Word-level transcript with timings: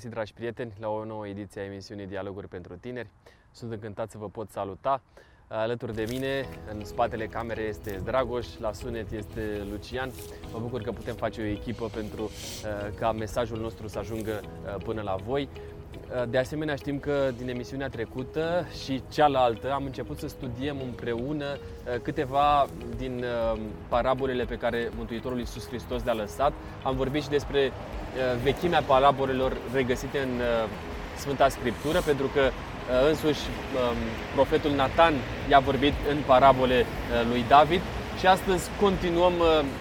Bun 0.00 0.08
regăsit, 0.08 0.32
dragi 0.34 0.54
prieteni, 0.54 0.80
la 0.80 0.88
o 0.88 1.04
nouă 1.04 1.26
ediție 1.26 1.60
a 1.60 1.64
emisiunii 1.64 2.06
Dialoguri 2.06 2.48
pentru 2.48 2.76
Tineri. 2.76 3.08
Sunt 3.50 3.72
încântat 3.72 4.10
să 4.10 4.18
vă 4.18 4.28
pot 4.28 4.50
saluta. 4.50 5.02
Alături 5.48 5.94
de 5.94 6.04
mine, 6.08 6.46
în 6.72 6.84
spatele 6.84 7.26
camerei, 7.26 7.68
este 7.68 8.00
Dragoș, 8.04 8.46
la 8.58 8.72
sunet 8.72 9.10
este 9.10 9.66
Lucian. 9.70 10.10
Mă 10.52 10.58
bucur 10.58 10.82
că 10.82 10.92
putem 10.92 11.14
face 11.14 11.40
o 11.40 11.44
echipă 11.44 11.86
pentru 11.94 12.22
uh, 12.22 12.30
ca 12.98 13.12
mesajul 13.12 13.58
nostru 13.58 13.88
să 13.88 13.98
ajungă 13.98 14.40
uh, 14.40 14.82
până 14.84 15.02
la 15.02 15.14
voi. 15.14 15.48
De 16.28 16.38
asemenea, 16.38 16.74
știm 16.74 16.98
că 16.98 17.30
din 17.36 17.48
emisiunea 17.48 17.88
trecută 17.88 18.66
și 18.84 19.02
cealaltă 19.12 19.72
am 19.72 19.84
început 19.84 20.18
să 20.18 20.28
studiem 20.28 20.76
împreună 20.84 21.44
uh, 21.44 22.00
câteva 22.02 22.66
din 22.96 23.24
uh, 23.24 23.60
parabolele 23.88 24.44
pe 24.44 24.54
care 24.54 24.90
Mântuitorul 24.96 25.38
Iisus 25.38 25.66
Hristos 25.66 26.04
le-a 26.04 26.12
lăsat. 26.12 26.52
Am 26.82 26.96
vorbit 26.96 27.22
și 27.22 27.28
despre 27.28 27.60
uh, 27.66 28.42
vechimea 28.42 28.82
parabolelor 28.86 29.56
regăsite 29.74 30.18
în 30.18 30.40
Sfânta 31.16 31.48
Scriptură, 31.48 32.00
pentru 32.00 32.26
că 32.34 32.40
însuși 33.08 33.40
um, 33.48 33.96
profetul 34.34 34.70
Nathan 34.70 35.14
i-a 35.50 35.58
vorbit 35.58 35.92
în 36.10 36.16
parabole 36.26 36.86
lui 37.30 37.44
David 37.48 37.80
și 38.18 38.26
astăzi 38.26 38.70
continuăm 38.80 39.32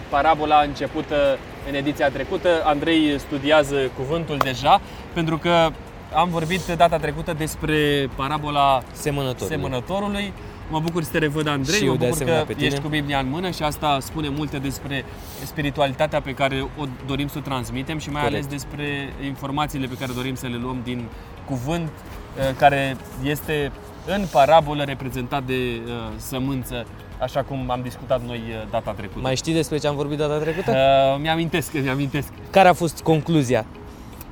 parabola 0.10 0.62
începută 0.62 1.38
în 1.68 1.76
ediția 1.76 2.10
trecută. 2.10 2.50
Andrei 2.64 3.20
studiază 3.20 3.92
cuvântul 3.96 4.38
deja, 4.38 4.82
pentru 5.14 5.38
că 5.38 5.70
am 6.14 6.30
vorbit 6.30 6.66
data 6.78 6.98
trecută 6.98 7.34
despre 7.34 8.10
parabola 8.16 8.82
semănătorului. 8.92 9.56
semănătorului. 9.58 10.34
Mă 10.70 10.80
bucur 10.80 11.04
să 11.04 11.12
te 11.12 11.18
revăd, 11.18 11.48
Andrei. 11.48 11.78
Și 11.78 11.86
eu 11.86 11.92
mă 11.92 11.98
bucur 11.98 12.26
că 12.26 12.44
pe 12.48 12.54
tine. 12.54 12.66
ești 12.66 12.82
cu 12.82 12.88
Biblia 12.88 13.20
în 13.20 13.30
mână 13.30 13.50
și 13.50 13.64
asta 13.64 13.98
spune 14.02 14.30
multe 14.30 14.58
despre 14.58 15.06
spiritualitatea 15.46 16.22
pe 16.22 16.34
care 16.34 16.66
o 16.78 16.84
dorim 17.08 17.28
să 17.28 17.38
o 17.38 17.42
transmitem 17.42 17.98
și 17.98 18.10
mai 18.10 18.22
Corect. 18.22 18.44
ales 18.44 18.52
despre 18.62 19.14
informațiile 19.26 19.88
pe 19.88 19.96
care 20.00 20.12
dorim 20.16 20.36
să 20.36 20.48
le 20.48 20.58
luăm 20.62 20.78
din 20.84 21.06
cuvânt 21.46 21.88
uh, 21.90 22.56
care 22.58 22.98
este 23.24 23.72
în 24.06 24.26
parabolă 24.32 24.84
reprezentat 24.84 25.44
de 25.44 25.54
uh, 25.54 25.92
sămânță 26.16 26.86
așa 27.20 27.42
cum 27.44 27.70
am 27.72 27.82
discutat 27.82 28.22
noi 28.26 28.42
uh, 28.48 28.68
data 28.72 28.92
trecută. 28.92 29.20
Mai 29.22 29.36
știi 29.36 29.54
despre 29.54 29.78
ce 29.78 29.88
am 29.88 29.96
vorbit 29.96 30.18
data 30.18 30.38
trecută? 30.38 30.72
Uh, 30.72 31.22
mi-amintesc, 31.22 31.72
mi-amintesc. 31.74 32.28
Care 32.50 32.68
a 32.68 32.74
fost 32.74 33.02
concluzia? 33.02 33.66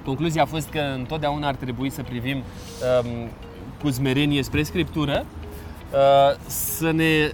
Concluzia 0.08 0.42
a 0.42 0.46
fost 0.46 0.70
că 0.70 0.80
întotdeauna 0.80 1.48
ar 1.48 1.56
trebui 1.56 1.90
să 1.90 2.04
privim 2.04 2.38
um, 2.38 3.30
cu 3.82 3.90
smerenie 3.90 4.44
spre 4.44 4.64
Scriptură, 4.64 5.26
uh, 5.92 6.40
să 6.48 6.92
ne 6.92 7.32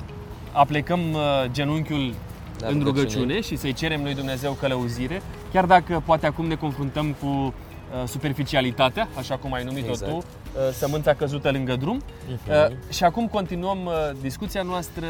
aplecăm 0.52 1.00
uh, 1.14 1.22
genunchiul 1.52 2.14
La 2.60 2.68
în 2.68 2.82
rugăciune 2.84 3.42
și 3.42 3.56
să-i 3.56 3.74
cerem 3.74 4.04
lui 4.04 4.14
Dumnezeu 4.14 4.52
călăuzire, 4.52 5.22
chiar 5.52 5.66
dacă 5.66 6.02
poate 6.06 6.26
acum 6.26 6.46
ne 6.46 6.56
confruntăm 6.56 7.16
cu 7.22 7.28
uh, 7.28 8.08
superficialitatea, 8.08 9.08
așa 9.18 9.36
cum 9.38 9.54
ai 9.54 9.64
numit-o 9.64 9.90
exact. 9.90 10.12
tu, 10.12 10.18
uh, 10.18 10.24
sămânța 10.72 11.14
căzută 11.14 11.52
lângă 11.52 11.76
drum. 11.76 12.02
Uh-huh. 12.02 12.90
Și 12.90 13.04
acum 13.04 13.28
continuăm 13.28 13.86
uh, 13.86 13.94
discuția 14.22 14.62
noastră 14.62 15.06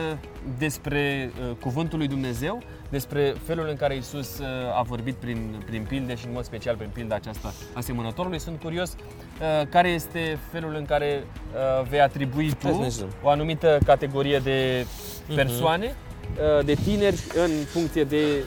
despre 0.58 1.32
uh, 1.50 1.56
Cuvântul 1.60 1.98
lui 1.98 2.08
Dumnezeu, 2.08 2.62
despre 2.90 3.34
felul 3.44 3.68
în 3.70 3.76
care 3.76 3.96
Isus 3.96 4.38
uh, 4.40 4.46
a 4.78 4.82
vorbit 4.82 5.16
prin, 5.16 5.64
prin 5.66 5.86
pilde 5.90 6.16
și 6.16 6.26
în 6.26 6.32
mod 6.34 6.44
special 6.44 6.76
prin 6.76 6.90
pilda 6.94 7.16
aceasta 7.16 7.54
asemănătorului. 7.74 8.40
Sunt 8.40 8.60
curios 8.62 8.92
uh, 8.92 9.68
care 9.70 9.90
este 9.90 10.40
felul 10.52 10.76
în 10.76 10.86
care 10.86 11.24
uh, 11.24 11.88
vei 11.90 12.02
atribui 12.02 12.54
tu 12.60 12.88
o 13.24 13.30
anumită 13.30 13.78
categorie 13.86 14.40
de 14.40 14.86
mhm. 15.26 15.36
persoane, 15.36 15.88
uh-huh. 15.88 16.66
de 16.66 16.74
tineri, 16.74 17.24
în 17.36 17.52
funcție 17.66 18.03
de 18.03 18.44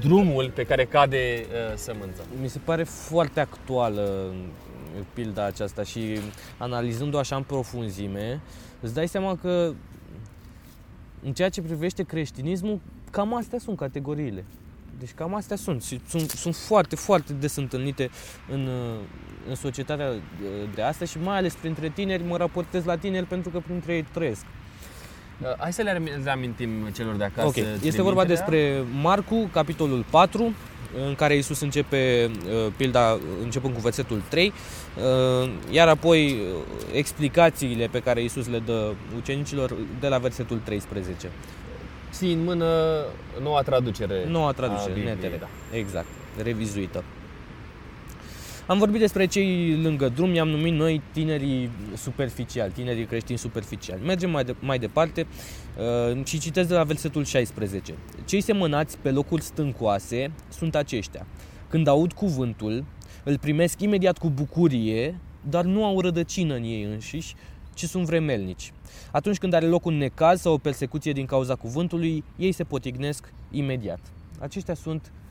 drumul 0.00 0.50
pe 0.54 0.62
care 0.62 0.84
cade 0.84 1.46
sămânța. 1.74 2.22
Mi 2.40 2.48
se 2.48 2.58
pare 2.64 2.82
foarte 2.84 3.40
actuală 3.40 4.34
pilda 5.12 5.44
aceasta 5.44 5.82
și 5.82 6.18
analizându-o 6.58 7.18
așa 7.18 7.36
în 7.36 7.42
profunzime, 7.42 8.40
îți 8.80 8.94
dai 8.94 9.08
seama 9.08 9.36
că 9.36 9.72
în 11.24 11.32
ceea 11.32 11.48
ce 11.48 11.62
privește 11.62 12.02
creștinismul, 12.02 12.80
cam 13.10 13.34
astea 13.34 13.58
sunt 13.58 13.76
categoriile. 13.76 14.44
Deci 14.98 15.12
cam 15.14 15.34
astea 15.34 15.56
sunt 15.56 15.82
și 15.82 16.00
sunt, 16.08 16.30
sunt 16.30 16.54
foarte, 16.54 16.96
foarte 16.96 17.32
des 17.32 17.56
întâlnite 17.56 18.10
în, 18.50 18.68
în 19.48 19.54
societatea 19.54 20.12
de 20.74 20.82
astăzi 20.82 21.10
și 21.10 21.18
mai 21.18 21.36
ales 21.36 21.54
printre 21.54 21.88
tineri, 21.88 22.24
mă 22.24 22.36
raportez 22.36 22.84
la 22.84 22.96
tineri 22.96 23.26
pentru 23.26 23.50
că 23.50 23.58
printre 23.58 23.94
ei 23.94 24.02
trăiesc. 24.12 24.44
Uh, 25.42 25.54
hai 25.58 25.72
să 25.72 25.82
le 25.82 26.02
reamintim 26.22 26.70
celor 26.94 27.14
de 27.14 27.24
acasă. 27.24 27.46
Okay. 27.46 27.78
Este 27.82 28.02
vorba 28.02 28.24
despre 28.24 28.84
Marcu, 29.02 29.48
capitolul 29.52 30.04
4, 30.10 30.54
în 31.06 31.14
care 31.14 31.36
Isus 31.36 31.60
începe 31.60 32.30
uh, 32.30 32.72
pilda 32.76 33.18
începând 33.42 33.74
cu 33.74 33.80
versetul 33.80 34.22
3, 34.28 34.52
uh, 35.42 35.50
iar 35.70 35.88
apoi 35.88 36.26
uh, 36.26 36.38
explicațiile 36.92 37.86
pe 37.86 38.00
care 38.00 38.22
Isus 38.22 38.48
le 38.48 38.58
dă 38.58 38.92
ucenicilor 39.16 39.76
de 40.00 40.08
la 40.08 40.18
versetul 40.18 40.60
13. 40.64 41.30
Ții 42.12 42.32
în 42.32 42.44
mână 42.44 42.66
noua 43.42 43.62
traducere. 43.62 44.24
Noua 44.28 44.52
traducere, 44.52 45.02
netele, 45.02 45.36
da. 45.36 45.48
exact, 45.76 46.06
revizuită. 46.42 47.04
Am 48.66 48.78
vorbit 48.78 49.00
despre 49.00 49.26
cei 49.26 49.80
lângă 49.82 50.08
drum, 50.08 50.34
i-am 50.34 50.48
numit 50.48 50.72
noi 50.72 51.02
tinerii 51.12 51.70
superficiali, 51.96 52.72
tinerii 52.72 53.04
creștini 53.04 53.38
superficiali. 53.38 54.04
Mergem 54.04 54.30
mai, 54.30 54.44
de, 54.44 54.54
mai 54.60 54.78
departe 54.78 55.26
uh, 56.10 56.24
și 56.24 56.38
citesc 56.38 56.68
de 56.68 56.74
la 56.74 56.82
versetul 56.84 57.24
16. 57.24 57.94
Cei 58.24 58.40
semănați 58.40 58.98
pe 58.98 59.10
locuri 59.10 59.42
stâncoase 59.42 60.32
sunt 60.48 60.74
aceștia. 60.74 61.26
Când 61.68 61.86
aud 61.86 62.12
cuvântul, 62.12 62.84
îl 63.24 63.38
primesc 63.38 63.80
imediat 63.80 64.18
cu 64.18 64.28
bucurie, 64.28 65.20
dar 65.48 65.64
nu 65.64 65.84
au 65.84 66.00
rădăcină 66.00 66.54
în 66.54 66.62
ei 66.62 66.82
înșiși, 66.82 67.34
ci 67.74 67.84
sunt 67.84 68.04
vremelnici. 68.04 68.72
Atunci 69.12 69.38
când 69.38 69.52
are 69.52 69.66
loc 69.66 69.84
un 69.84 69.96
necaz 69.96 70.40
sau 70.40 70.52
o 70.52 70.58
persecuție 70.58 71.12
din 71.12 71.26
cauza 71.26 71.54
cuvântului, 71.54 72.24
ei 72.36 72.52
se 72.52 72.64
potignesc 72.64 73.32
imediat. 73.50 74.00
Aceștia 74.40 74.74
sunt 74.74 75.02
uh, 75.04 75.25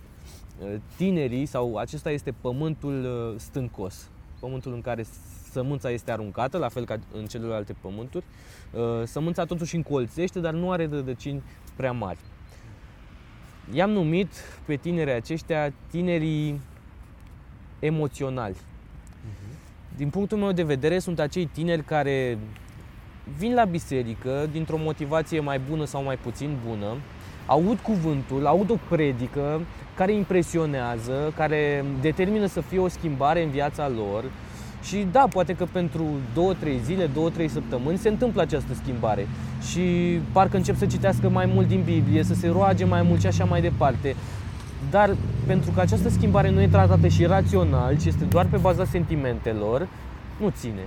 tinerii 0.96 1.46
sau 1.46 1.78
acesta 1.78 2.12
este 2.12 2.34
pământul 2.42 3.04
uh, 3.04 3.40
stâncos, 3.40 4.10
pământul 4.40 4.74
în 4.74 4.82
care 4.82 5.06
sămânța 5.52 5.90
este 5.90 6.12
aruncată, 6.12 6.58
la 6.58 6.70
fel 6.70 6.86
ca 6.86 7.00
în 7.14 7.26
celelalte 7.26 7.76
pământuri. 7.82 8.26
Uh, 8.72 8.82
sămânța 9.04 9.46
totuși 9.46 9.76
încolțește, 9.76 10.40
dar 10.40 10.54
nu 10.54 10.72
are 10.72 10.88
rădăcini 10.92 11.44
prea 11.76 11.92
mari. 11.92 12.20
I-am 13.74 13.90
numit 13.90 14.34
pe 14.66 14.76
tinerii 14.76 15.14
aceștia 15.14 15.74
tinerii 15.90 16.62
emoționali. 17.80 18.56
Mhm. 18.56 19.58
Din 19.98 20.10
punctul 20.10 20.38
meu 20.38 20.52
de 20.52 20.64
vedere, 20.64 21.00
sunt 21.00 21.20
acei 21.20 21.46
tineri 21.46 21.84
care 21.84 22.38
vin 23.38 23.54
la 23.54 23.66
biserică 23.66 24.50
dintr-o 24.52 24.78
motivație 24.78 25.40
mai 25.40 25.60
bună 25.60 25.86
sau 25.86 26.04
mai 26.04 26.18
puțin 26.18 26.58
bună, 26.68 26.98
aud 27.46 27.80
cuvântul, 27.80 28.46
aud 28.46 28.70
o 28.70 28.76
predică 28.90 29.62
care 29.96 30.14
impresionează, 30.14 31.34
care 31.36 31.86
determină 32.02 32.46
să 32.46 32.62
fie 32.62 32.80
o 32.80 32.88
schimbare 32.88 33.44
în 33.44 33.50
viața 33.50 33.92
lor 33.96 34.24
și 34.84 35.08
da, 35.12 35.28
poate 35.30 35.56
că 35.56 35.66
pentru 35.72 36.04
2-3 36.64 36.82
zile, 36.84 37.08
2-3 37.08 37.10
săptămâni 37.50 37.98
se 37.98 38.10
întâmplă 38.10 38.42
această 38.42 38.74
schimbare 38.74 39.28
și 39.72 39.82
parcă 40.32 40.58
încep 40.58 40.78
să 40.78 40.86
citească 40.86 41.30
mai 41.30 41.46
mult 41.54 41.68
din 41.68 41.82
Biblie, 41.86 42.24
să 42.24 42.34
se 42.34 42.48
roage 42.48 42.86
mai 42.86 43.02
mult 43.02 43.20
și 43.20 43.28
așa 43.28 43.46
mai 43.46 43.62
departe. 43.62 44.16
Dar 44.90 45.16
pentru 45.48 45.72
că 45.72 45.80
această 45.80 46.10
schimbare 46.10 46.50
nu 46.50 46.62
e 46.62 46.68
tratată 46.68 47.08
și 47.08 47.26
rațional, 47.26 47.98
ci 47.98 48.06
este 48.06 48.24
doar 48.24 48.46
pe 48.46 48.58
baza 48.58 48.86
sentimentelor, 48.86 49.88
nu 50.40 50.50
ține. 50.50 50.86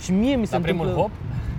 Și 0.00 0.12
mie 0.12 0.36
mi 0.36 0.46
se 0.46 0.52
La 0.52 0.56
întâmplă... 0.56 0.84
primul 0.84 1.00
hop? 1.00 1.10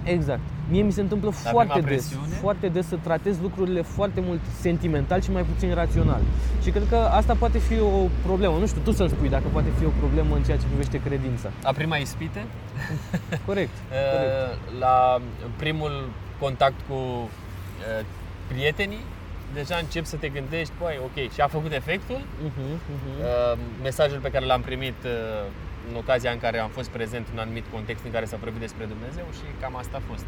Exact. 0.03 0.42
Mie 0.69 0.81
mi 0.81 0.92
se 0.92 1.01
întâmplă 1.01 1.30
La 1.44 1.50
foarte 1.50 1.80
des, 1.80 2.18
foarte 2.39 2.68
des 2.68 2.88
să 2.88 2.98
tratez 3.04 3.39
lucrurile 3.42 3.81
foarte 3.81 4.19
mult 4.19 4.39
sentimental 4.60 5.21
și 5.21 5.31
mai 5.31 5.44
puțin 5.54 5.74
rațional. 5.74 6.21
Și 6.63 6.69
cred 6.69 6.83
că 6.89 6.95
asta 6.95 7.36
poate 7.39 7.57
fi 7.57 7.80
o 7.80 8.07
problemă. 8.25 8.57
Nu 8.57 8.68
știu, 8.68 8.81
tu 8.83 8.92
să-mi 8.92 9.10
spui 9.10 9.30
dacă 9.30 9.44
poate 9.51 9.68
fi 9.80 9.86
o 9.86 9.92
problemă 10.00 10.36
în 10.36 10.44
ceea 10.44 10.57
ce 10.57 10.65
privește 10.65 11.01
credința. 11.01 11.50
La 11.63 11.71
prima 11.71 11.95
ispite? 11.95 12.45
corect, 13.45 13.71
uh, 13.71 14.12
corect. 14.13 14.80
La 14.80 15.21
primul 15.57 16.10
contact 16.39 16.75
cu 16.88 16.94
uh, 16.94 18.06
prietenii, 18.48 19.04
deja 19.54 19.75
încep 19.75 20.06
să 20.06 20.16
te 20.16 20.30
gândești, 20.30 20.74
păi, 20.80 21.00
ok, 21.04 21.31
și 21.31 21.42
a 21.42 21.48
făcut 21.48 21.71
efectul. 21.71 22.18
Uh-huh, 22.18 22.75
uh-huh. 22.94 23.57
Mesajul 23.81 24.19
pe 24.19 24.31
care 24.31 24.45
l-am 24.45 24.62
primit 24.62 24.95
în 25.89 25.95
ocazia 25.95 26.31
în 26.31 26.39
care 26.39 26.57
am 26.59 26.69
fost 26.69 26.89
prezent 26.89 27.27
în 27.27 27.33
un 27.33 27.39
anumit 27.39 27.65
context 27.71 28.03
în 28.03 28.12
care 28.12 28.25
s-a 28.25 28.38
vorbit 28.38 28.59
despre 28.59 28.85
Dumnezeu 28.85 29.25
și 29.31 29.62
cam 29.62 29.75
asta 29.75 29.97
a 29.97 30.01
fost. 30.12 30.25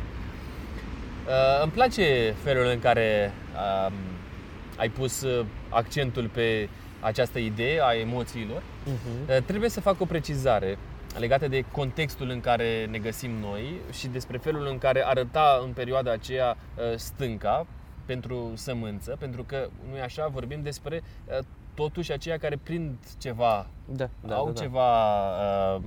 Uh, 1.28 1.64
îmi 1.64 1.72
place 1.72 2.34
felul 2.44 2.66
în 2.66 2.80
care 2.80 3.32
uh, 3.54 3.92
ai 4.78 4.90
pus 4.90 5.22
uh, 5.22 5.46
accentul 5.70 6.28
pe 6.28 6.70
această 7.00 7.40
idee 7.40 7.84
a 7.84 7.94
emoțiilor. 7.94 8.62
Uh-huh. 8.62 9.30
Uh, 9.30 9.44
trebuie 9.46 9.70
să 9.70 9.82
fac 9.82 10.02
o 10.02 10.06
precizare 10.06 10.78
legată 11.18 11.48
de 11.48 11.66
contextul 11.72 12.30
în 12.30 12.40
care 12.40 12.86
ne 12.86 12.98
găsim 12.98 13.32
noi 13.32 13.80
și 13.92 14.08
despre 14.08 14.38
felul 14.38 14.68
în 14.68 14.78
care 14.78 15.06
arăta 15.06 15.62
în 15.64 15.72
perioada 15.72 16.12
aceea 16.12 16.58
uh, 16.76 16.98
stânca 16.98 17.66
pentru 18.06 18.52
sămânță, 18.56 19.16
pentru 19.20 19.44
că 19.44 19.70
nu 19.90 19.98
e 19.98 20.02
așa, 20.02 20.28
vorbim 20.28 20.60
despre 20.62 21.02
uh, 21.26 21.38
totuși 21.76 22.12
aceia 22.12 22.38
care 22.38 22.58
prind 22.64 22.96
ceva, 23.22 23.68
Da, 23.86 24.10
da, 24.28 24.36
au 24.36 24.46
da, 24.46 24.52
da. 24.52 24.62
ceva 24.62 25.28
uh, 25.76 25.82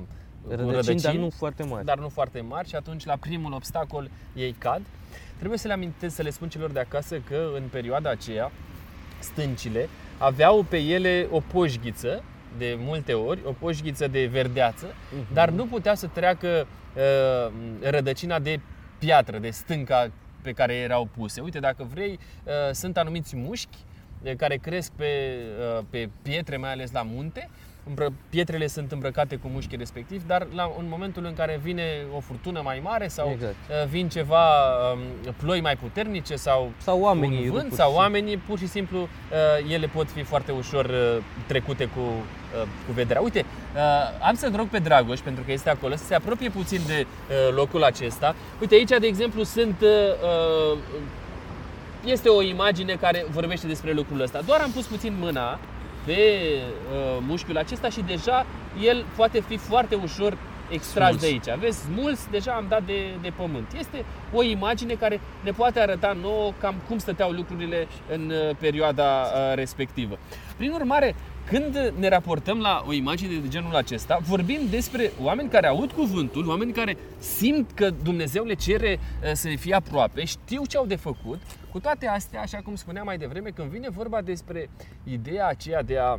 cu 0.47 0.55
Rădăcini, 0.71 1.01
dar 1.01 1.15
nu 1.15 1.31
foarte 1.31 1.63
mari. 1.63 1.85
dar 1.85 1.99
nu 1.99 2.09
foarte 2.09 2.41
mari 2.41 2.69
și 2.69 2.75
atunci 2.75 3.05
la 3.05 3.17
primul 3.21 3.53
obstacol 3.53 4.11
ei 4.35 4.53
cad. 4.59 4.83
Trebuie 5.37 5.59
să 5.59 5.67
le 5.67 5.73
amintesc, 5.73 6.15
să 6.15 6.23
le 6.23 6.31
spun 6.31 6.49
celor 6.49 6.71
de 6.71 6.81
acasă 6.81 7.17
că 7.19 7.49
în 7.55 7.63
perioada 7.71 8.11
aceea 8.11 8.53
stâncile 9.19 9.89
aveau 10.19 10.63
pe 10.63 10.77
ele 10.79 11.27
o 11.31 11.41
poșghiță 11.41 12.23
de 12.59 12.77
multe 12.81 13.13
ori, 13.15 13.41
o 13.45 13.53
poșghiță 13.53 14.09
de 14.09 14.27
verdeață, 14.27 14.87
Mhm. 15.19 15.35
dar 15.35 15.51
nu 15.51 15.67
putea 15.67 15.95
să 15.95 16.07
treacă 16.07 16.67
uh, 16.97 17.53
rădăcina 17.81 18.39
de 18.39 18.61
piatră, 18.99 19.39
de 19.39 19.51
stânca 19.51 20.11
pe 20.43 20.53
care 20.53 20.75
erau 20.75 21.09
puse. 21.17 21.41
Uite, 21.41 21.59
dacă 21.59 21.87
vrei, 21.93 22.19
uh, 22.45 22.53
sunt 22.73 22.97
anumiți 22.97 23.37
mușchi 23.37 23.77
uh, 23.77 23.87
care 24.37 24.57
cresc 24.57 24.91
pe, 24.97 25.37
uh, 25.79 25.85
pe 25.91 26.09
pietre, 26.23 26.57
mai 26.57 26.73
ales 26.73 26.93
la 26.93 27.03
munte. 27.03 27.49
Îmbră- 27.89 28.13
Pietrele 28.29 28.67
sunt 28.67 28.93
îmbrăcate 28.93 29.37
cu 29.37 29.49
mușchi 29.53 29.77
respectiv, 29.77 30.23
dar 30.27 30.47
la, 30.55 30.71
în 30.79 30.85
momentul 30.89 31.25
în 31.25 31.35
care 31.35 31.61
vine 31.63 31.83
o 32.17 32.21
furtună 32.21 32.61
mai 32.65 32.81
mare 32.83 33.09
sau 33.09 33.31
Exact. 33.33 33.55
uh, 33.69 33.89
vin 33.89 34.09
ceva 34.09 34.45
um, 34.93 34.99
ploi 35.37 35.61
mai 35.61 35.77
puternice 35.77 36.37
sau 36.37 36.71
Sau 36.77 37.01
oamenii 37.01 37.39
un 37.39 37.45
rup 37.45 37.55
vânt 37.55 37.69
pur 37.69 37.77
sau 37.77 37.91
și 37.91 37.97
oamenii, 37.97 38.37
pur 38.37 38.59
și 38.59 38.67
simplu, 38.69 38.99
uh, 39.01 39.09
ele 39.73 39.87
pot 39.87 40.11
fi 40.11 40.23
foarte 40.23 40.53
ușor 40.53 40.85
uh, 40.85 41.23
trecute 41.47 41.85
cu, 41.85 42.01
uh, 42.01 42.63
cu 42.87 42.93
vederea. 42.93 43.23
Uite, 43.23 43.45
uh, 43.75 43.81
am 44.29 44.35
să-l 44.35 44.53
rog 44.57 44.67
pe 44.69 44.79
Dragoș, 44.79 45.19
pentru 45.21 45.43
că 45.45 45.53
este 45.53 45.71
acolo, 45.71 45.97
să 45.97 46.05
se 46.05 46.15
apropie 46.15 46.49
puțin 46.51 46.81
de 46.87 47.07
uh, 47.07 47.55
locul 47.55 47.83
acesta. 47.85 48.35
Uite, 48.61 48.75
aici, 48.75 48.89
de 49.01 49.07
exemplu, 49.07 49.43
sunt... 49.43 49.77
Uh, 52.03 52.05
uh, 52.05 52.13
este 52.13 52.29
o 52.29 52.43
imagine 52.43 52.95
care 52.95 53.25
vorbește 53.31 53.67
despre 53.67 53.93
lucrul 53.93 54.21
ăsta. 54.21 54.41
Doar 54.47 54.61
am 54.61 54.71
pus 54.71 54.87
puțin 54.87 55.15
mâna 55.19 55.59
pe 56.05 56.13
uh, 56.13 57.19
mușchiul 57.21 57.59
acesta 57.59 57.89
și 57.89 58.01
deja 58.01 58.47
el 58.81 59.05
poate 59.17 59.41
fi 59.41 59.57
foarte 59.57 59.95
ușor 59.95 60.37
extras 60.71 61.09
Smuls. 61.09 61.21
de 61.21 61.27
aici. 61.27 61.59
Vezi, 61.61 61.79
smuls, 61.79 62.27
deja 62.31 62.53
am 62.53 62.67
dat 62.69 62.83
de, 62.83 63.03
de 63.23 63.33
pământ. 63.37 63.73
Este 63.79 64.05
o 64.33 64.43
imagine 64.43 64.95
care 64.95 65.21
ne 65.45 65.51
poate 65.51 65.81
arăta 65.81 66.17
nouă 66.21 66.53
cam 66.61 66.75
cum 66.89 66.99
stăteau 66.99 67.31
lucrurile 67.31 67.89
în 68.13 68.31
uh, 68.31 68.57
perioada 68.59 69.05
uh, 69.05 69.55
respectivă. 69.55 70.19
Prin 70.57 70.71
urmare, 70.71 71.15
când 71.49 71.93
ne 71.99 72.09
raportăm 72.09 72.59
la 72.59 72.85
o 72.87 72.93
imagine 72.93 73.39
de 73.39 73.49
genul 73.49 73.75
acesta, 73.75 74.19
vorbim 74.23 74.61
despre 74.71 75.13
oameni 75.23 75.49
care 75.49 75.67
aud 75.67 75.93
cuvântul, 75.93 76.49
oameni 76.49 76.73
care 76.73 76.97
simt 77.19 77.71
că 77.73 77.91
Dumnezeu 77.91 78.45
le 78.45 78.55
cere 78.55 78.99
uh, 78.99 79.31
să 79.33 79.49
ne 79.49 79.55
fie 79.55 79.75
aproape, 79.75 80.25
știu 80.25 80.65
ce 80.65 80.77
au 80.77 80.87
de 80.87 80.97
făcut. 80.97 81.41
Cu 81.71 81.81
toate 81.81 82.07
astea, 82.07 82.41
așa 82.41 82.59
cum 82.59 82.75
spuneam 82.75 83.05
mai 83.05 83.19
devreme, 83.19 83.51
când 83.51 83.69
vine 83.69 83.89
vorba 83.91 84.21
despre 84.21 84.71
ideea 85.05 85.47
aceea 85.47 85.83
de 85.83 85.99
a 85.99 86.19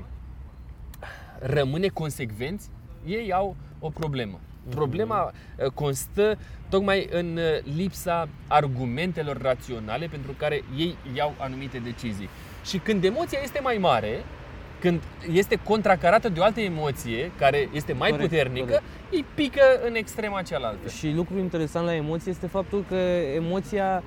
rămâne 1.39 1.87
consecvenți, 1.87 2.69
ei 3.05 3.33
au 3.33 3.55
o 3.79 3.89
problemă. 3.89 4.39
Problema 4.69 5.31
uh, 5.31 5.65
constă 5.65 6.37
tocmai 6.69 7.07
în 7.11 7.37
uh, 7.37 7.73
lipsa 7.75 8.29
argumentelor 8.47 9.41
raționale 9.41 10.07
pentru 10.07 10.31
care 10.37 10.63
ei 10.77 10.95
iau 11.15 11.35
anumite 11.37 11.77
decizii. 11.77 12.29
Și 12.65 12.77
când 12.77 13.03
emoția 13.03 13.39
este 13.43 13.59
mai 13.59 13.77
mare, 13.77 14.23
când 14.79 15.01
este 15.31 15.59
contracarată 15.63 16.29
de 16.29 16.39
o 16.39 16.43
altă 16.43 16.59
emoție 16.59 17.31
care 17.37 17.69
este 17.73 17.93
mai 17.93 18.09
Corect, 18.09 18.29
puternică, 18.29 18.65
corect. 18.65 18.83
îi 19.11 19.25
pică 19.35 19.61
în 19.87 19.95
extrema 19.95 20.41
cealaltă. 20.41 20.89
Și 20.89 21.11
lucrul 21.15 21.39
interesant 21.39 21.85
la 21.85 21.95
emoție 21.95 22.31
este 22.31 22.47
faptul 22.47 22.85
că 22.87 22.95
emoția 23.35 24.03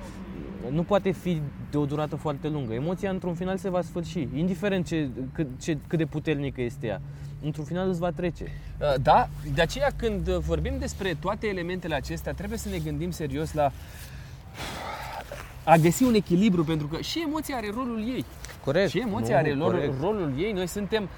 nu 0.69 0.83
poate 0.83 1.11
fi 1.11 1.41
de 1.71 1.77
o 1.77 1.85
durată 1.85 2.15
foarte 2.15 2.47
lungă. 2.47 2.73
Emoția 2.73 3.09
într-un 3.09 3.33
final 3.33 3.57
se 3.57 3.69
va 3.69 3.81
sfârși, 3.81 4.27
indiferent 4.35 4.87
ce, 4.87 5.09
cât, 5.33 5.47
ce, 5.61 5.77
cât 5.87 5.97
de 5.97 6.05
puternică 6.05 6.61
este 6.61 6.87
ea. 6.87 7.01
Într-un 7.43 7.65
final 7.65 7.89
îți 7.89 7.99
va 7.99 8.09
trece. 8.11 8.43
Uh, 8.79 8.93
Da, 9.01 9.29
de 9.53 9.61
aceea 9.61 9.89
când 9.95 10.29
vorbim 10.29 10.73
despre 10.79 11.17
toate 11.19 11.47
elementele 11.47 11.95
acestea, 11.95 12.33
trebuie 12.33 12.57
să 12.57 12.69
ne 12.69 12.77
gândim 12.77 13.11
serios 13.11 13.53
la 13.53 13.71
a 15.63 15.75
găsi 15.75 16.03
un 16.03 16.13
echilibru, 16.13 16.63
pentru 16.63 16.87
că 16.87 17.01
și 17.01 17.23
emoția 17.27 17.55
are 17.55 17.69
rolul 17.75 17.99
ei. 17.99 18.25
Corect. 18.63 18.89
Și 18.89 18.99
emoția 18.99 19.33
Nu, 19.33 19.39
are 19.41 19.49
rolul, 19.49 19.71
corect. 19.71 20.01
rolul 20.01 20.33
ei. 20.37 20.51
Noi 20.51 20.67
suntem 20.67 21.09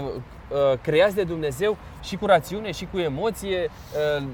uh, 0.00 0.04
uh, 0.04 0.78
creați 0.82 1.14
de 1.14 1.22
Dumnezeu 1.22 1.76
și 2.02 2.16
cu 2.16 2.26
rațiune 2.26 2.70
și 2.72 2.86
cu 2.92 2.98
emoție. 2.98 3.70
Uh, 4.18 4.26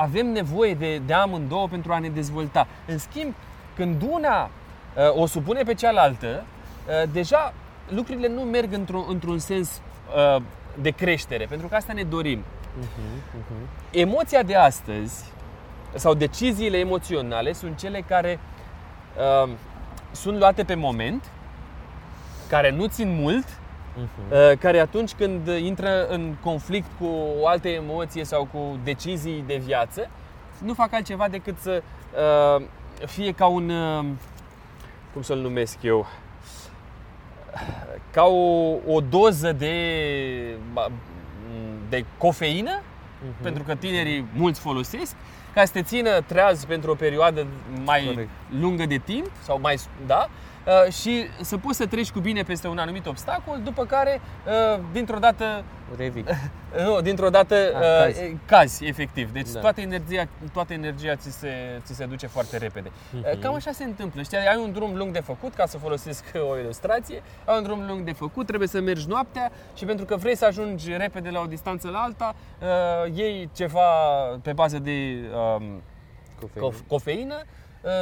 avem 0.00 0.26
nevoie 0.26 0.74
de, 0.74 0.98
de 0.98 1.12
amândouă 1.12 1.68
pentru 1.68 1.92
a 1.92 1.98
ne 1.98 2.08
dezvolta. 2.08 2.66
În 2.86 2.98
schimb, 2.98 3.34
când 3.76 4.02
una 4.10 4.50
uh, 4.96 5.16
o 5.16 5.26
supune 5.26 5.62
pe 5.62 5.74
cealaltă, 5.74 6.44
uh, 6.86 7.08
deja 7.12 7.54
lucrurile 7.88 8.28
nu 8.28 8.40
merg 8.40 8.72
într-un, 8.72 9.04
într-un 9.08 9.38
sens 9.38 9.80
uh, 10.36 10.42
de 10.80 10.90
creștere, 10.90 11.44
pentru 11.44 11.68
că 11.68 11.74
asta 11.74 11.92
ne 11.92 12.02
dorim. 12.02 12.44
Mhm, 12.78 13.22
mhm. 13.36 13.68
Emoția 13.90 14.42
de 14.42 14.54
astăzi 14.56 15.24
sau 15.94 16.14
deciziile 16.14 16.78
emoționale 16.78 17.52
sunt 17.52 17.78
cele 17.78 18.04
care 18.08 18.38
uh, 19.44 19.50
sunt 20.12 20.38
luate 20.38 20.64
pe 20.64 20.74
moment, 20.74 21.24
care 22.52 22.70
nu 22.70 22.86
țin 22.86 23.14
mult, 23.20 23.44
Mhm. 23.96 24.06
uh, 24.32 24.58
care 24.58 24.78
atunci 24.78 25.12
când 25.12 25.48
intră 25.48 26.06
în 26.06 26.34
conflict 26.42 26.86
cu 26.98 27.06
o 27.40 27.46
altă 27.46 27.68
emoție 27.68 28.24
sau 28.24 28.48
cu 28.52 28.78
decizii 28.84 29.44
de 29.46 29.56
viață, 29.64 30.10
nu 30.64 30.74
fac 30.74 30.92
altceva 30.92 31.28
decât 31.28 31.58
să 31.58 31.82
uh, 32.58 32.64
fie 33.06 33.32
ca 33.32 33.46
un, 33.46 33.68
uh, 33.70 34.04
cum 35.12 35.22
să-l 35.22 35.38
numesc 35.38 35.82
eu, 35.82 36.06
ca 38.10 38.22
o, 38.24 38.74
o 38.86 39.00
doză 39.00 39.52
de, 39.52 39.76
de 41.88 42.04
cofeină 42.18 42.80
Mhm. 43.24 43.42
pentru 43.42 43.62
că 43.62 43.74
tinerii 43.74 44.24
mulți 44.34 44.60
folosesc, 44.60 45.14
ca 45.54 45.64
să 45.64 45.72
te 45.72 45.82
țină 45.82 46.20
treaz 46.20 46.64
pentru 46.64 46.90
o 46.90 46.94
perioadă 46.94 47.46
mai 47.84 48.04
Corect. 48.04 48.28
lungă 48.60 48.86
de 48.86 48.96
timp 48.96 49.30
sau 49.42 49.58
mai, 49.60 49.76
da, 50.06 50.28
Uh, 50.28 50.51
și 50.90 51.24
să 51.40 51.58
poți 51.58 51.76
să 51.76 51.86
treci 51.86 52.10
cu 52.10 52.20
bine 52.20 52.42
peste 52.42 52.68
un 52.68 52.78
anumit 52.78 53.06
obstacol, 53.06 53.60
după 53.64 53.84
care, 53.84 54.20
uh, 54.74 54.80
dintr-o 54.92 55.18
dată, 55.18 55.64
Revii. 55.96 56.24
nu, 56.84 57.00
dintr-o 57.00 57.28
dată 57.28 57.54
Ah, 57.54 57.80
uh, 57.80 58.04
cazi. 58.04 58.36
cazi, 58.46 58.84
efectiv. 58.86 59.32
Deci 59.32 59.50
Da. 59.50 59.60
toată 59.60 59.80
energia, 59.80 60.28
toată 60.52 60.72
energia 60.72 61.16
ți 61.16 61.30
se, 61.32 61.80
ți 61.84 61.94
se 61.94 62.04
duce 62.04 62.26
foarte 62.26 62.56
repede. 62.56 62.90
Uh, 63.14 63.38
Cam 63.40 63.54
așa 63.54 63.72
se 63.72 63.84
întâmplă. 63.84 64.22
Știi, 64.22 64.36
ai 64.38 64.60
un 64.64 64.72
drum 64.72 64.94
lung 64.96 65.12
de 65.12 65.20
făcut, 65.20 65.54
ca 65.54 65.66
să 65.66 65.78
folosesc 65.78 66.24
o 66.50 66.58
ilustrație, 66.58 67.22
ai 67.44 67.56
un 67.56 67.62
drum 67.62 67.86
lung 67.86 68.04
de 68.04 68.12
făcut, 68.12 68.46
trebuie 68.46 68.68
să 68.68 68.80
mergi 68.80 69.08
noaptea 69.08 69.50
și 69.76 69.84
pentru 69.84 70.04
că 70.04 70.16
vrei 70.16 70.36
să 70.36 70.44
ajungi 70.44 70.96
repede 70.96 71.30
la 71.30 71.40
o 71.40 71.46
distanță 71.46 71.88
la 71.88 71.98
alta, 71.98 72.34
uh, 72.60 73.12
iei 73.16 73.50
ceva 73.54 73.80
pe 74.42 74.52
bază 74.52 74.78
de 74.78 75.16
um, 75.56 75.82
Cofeină. 76.40 76.66
cof- 76.72 76.86
cofeină, 76.88 77.42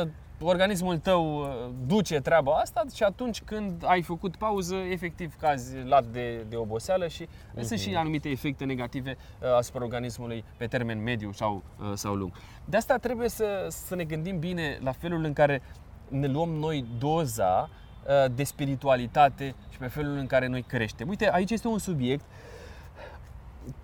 uh, 0.02 0.08
organismul 0.42 0.98
tău 0.98 1.40
uh, 1.40 1.70
duce 1.86 2.20
treaba 2.20 2.52
asta 2.52 2.82
și 2.94 3.02
atunci 3.02 3.42
când 3.42 3.82
ai 3.86 4.02
făcut 4.02 4.36
pauză, 4.36 4.74
efectiv 4.74 5.34
cazi 5.40 5.76
lat 5.84 6.04
de, 6.04 6.44
de 6.48 6.56
oboseală 6.56 7.08
și 7.08 7.28
uh 7.54 7.62
sunt 7.62 7.78
și 7.78 7.94
anumite 7.94 8.28
efecte 8.28 8.64
negative 8.64 9.16
uh, 9.16 9.54
asupra 9.56 9.84
organismului 9.84 10.44
pe 10.56 10.66
termen 10.66 11.02
mediu 11.02 11.32
sau, 11.32 11.62
uh, 11.80 11.92
sau 11.94 12.14
lung. 12.14 12.32
De 12.64 12.76
asta 12.76 12.96
trebuie 12.96 13.28
să, 13.28 13.66
să 13.68 13.94
ne 13.94 14.04
gândim 14.04 14.38
bine 14.38 14.78
la 14.82 14.92
felul 14.92 15.24
în 15.24 15.32
care 15.32 15.62
ne 16.08 16.26
luăm 16.26 16.48
noi 16.48 16.84
doza 16.98 17.70
uh, 17.70 18.32
de 18.34 18.44
spiritualitate 18.44 19.54
și 19.70 19.78
pe 19.78 19.86
felul 19.86 20.16
în 20.16 20.26
care 20.26 20.46
noi 20.46 20.62
creștem. 20.62 21.08
Uite, 21.08 21.30
aici 21.30 21.50
este 21.50 21.68
un 21.68 21.78
subiect 21.78 22.24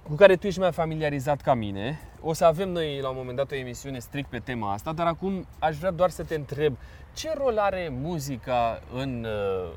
cu 0.02 0.14
care 0.14 0.36
tu 0.36 0.46
ești 0.46 0.60
mai 0.60 0.72
familiarizat 0.72 1.40
ca 1.40 1.54
mine. 1.54 2.00
O 2.28 2.32
să 2.32 2.44
avem 2.44 2.68
noi 2.68 3.00
la 3.00 3.08
un 3.08 3.14
moment 3.18 3.36
dat 3.36 3.50
o 3.50 3.54
emisiune 3.54 3.98
strict 3.98 4.28
pe 4.28 4.38
tema 4.38 4.72
asta, 4.72 4.92
dar 4.92 5.06
acum 5.06 5.46
aș 5.58 5.76
vrea 5.76 5.90
doar 5.90 6.10
să 6.10 6.22
te 6.22 6.34
întreb 6.34 6.76
ce 7.14 7.32
rol 7.36 7.58
are 7.58 7.92
muzica 8.00 8.82
în 8.94 9.26
uh, 9.28 9.70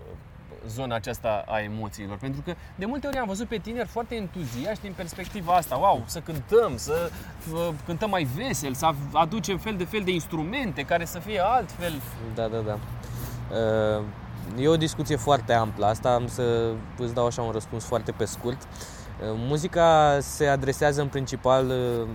zona 0.68 0.96
aceasta 0.96 1.44
a 1.48 1.60
emoțiilor? 1.60 2.18
Pentru 2.18 2.42
că 2.46 2.54
de 2.76 2.86
multe 2.86 3.08
ori 3.08 3.18
am 3.18 3.28
văzut 3.28 3.48
pe 3.48 3.58
tineri 3.58 3.88
foarte 3.88 4.16
entuziaști 4.16 4.82
din 4.82 4.94
perspectiva 4.96 5.54
asta. 5.54 5.76
Wow, 5.76 6.04
să 6.06 6.20
cântăm, 6.20 6.78
să 6.78 7.12
uh, 7.54 7.70
cântăm 7.86 8.10
mai 8.10 8.24
vesel, 8.24 8.74
să 8.74 8.90
aducem 9.14 9.58
fel 9.58 9.76
de 9.76 9.86
fel 9.86 10.02
de 10.02 10.12
instrumente 10.12 10.82
care 10.82 11.06
să 11.06 11.20
fie 11.20 11.40
altfel. 11.40 11.94
Da, 12.36 12.48
da, 12.48 12.58
da. 12.60 12.78
Uh, 13.98 14.04
E 14.58 14.68
o 14.68 14.78
discuție 14.78 15.16
foarte 15.16 15.54
amplă. 15.54 15.86
Asta 15.86 16.14
am 16.14 16.28
să 16.28 16.72
îți 16.98 17.14
dau 17.14 17.26
așa 17.26 17.42
un 17.42 17.52
răspuns 17.52 17.84
foarte 17.84 18.12
pe 18.12 18.26
scurt. 18.26 18.62
Uh, 18.62 19.36
Muzica 19.36 20.18
se 20.22 20.48
adresează 20.48 21.02
în 21.02 21.08
principal 21.08 21.68
uh, 21.68 22.08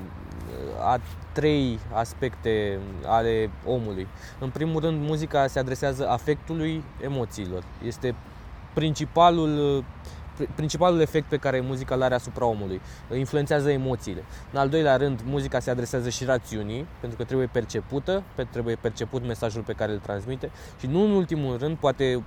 a 0.80 1.00
trei 1.32 1.78
aspecte 1.92 2.78
ale 3.06 3.50
omului. 3.66 4.06
În 4.38 4.50
primul 4.50 4.80
rând, 4.80 5.06
muzica 5.06 5.46
se 5.46 5.58
adresează 5.58 6.08
afectului, 6.08 6.84
emoțiilor. 7.00 7.62
Este 7.84 8.14
principalul 8.74 9.76
uh, 9.76 9.84
principalul 10.54 11.00
efect 11.00 11.28
pe 11.28 11.36
care 11.36 11.60
muzica 11.60 11.94
îl 11.94 12.02
are 12.02 12.14
asupra 12.14 12.46
omului. 12.46 12.80
Influențează 13.16 13.70
emoțiile. 13.70 14.24
În 14.52 14.58
al 14.58 14.68
doilea 14.68 14.96
rând, 14.96 15.20
muzica 15.24 15.58
se 15.58 15.70
adresează 15.70 16.08
și 16.08 16.24
rațiunii, 16.24 16.86
pentru 17.00 17.18
că 17.18 17.24
trebuie 17.24 17.46
percepută, 17.46 18.22
trebuie 18.50 18.74
perceput 18.74 19.26
mesajul 19.26 19.62
pe 19.62 19.72
care 19.72 19.92
îl 19.92 19.98
transmite 19.98 20.50
și 20.80 20.86
nu 20.86 21.04
în 21.04 21.10
ultimul 21.10 21.58
rând, 21.58 21.76
poate 21.76 22.22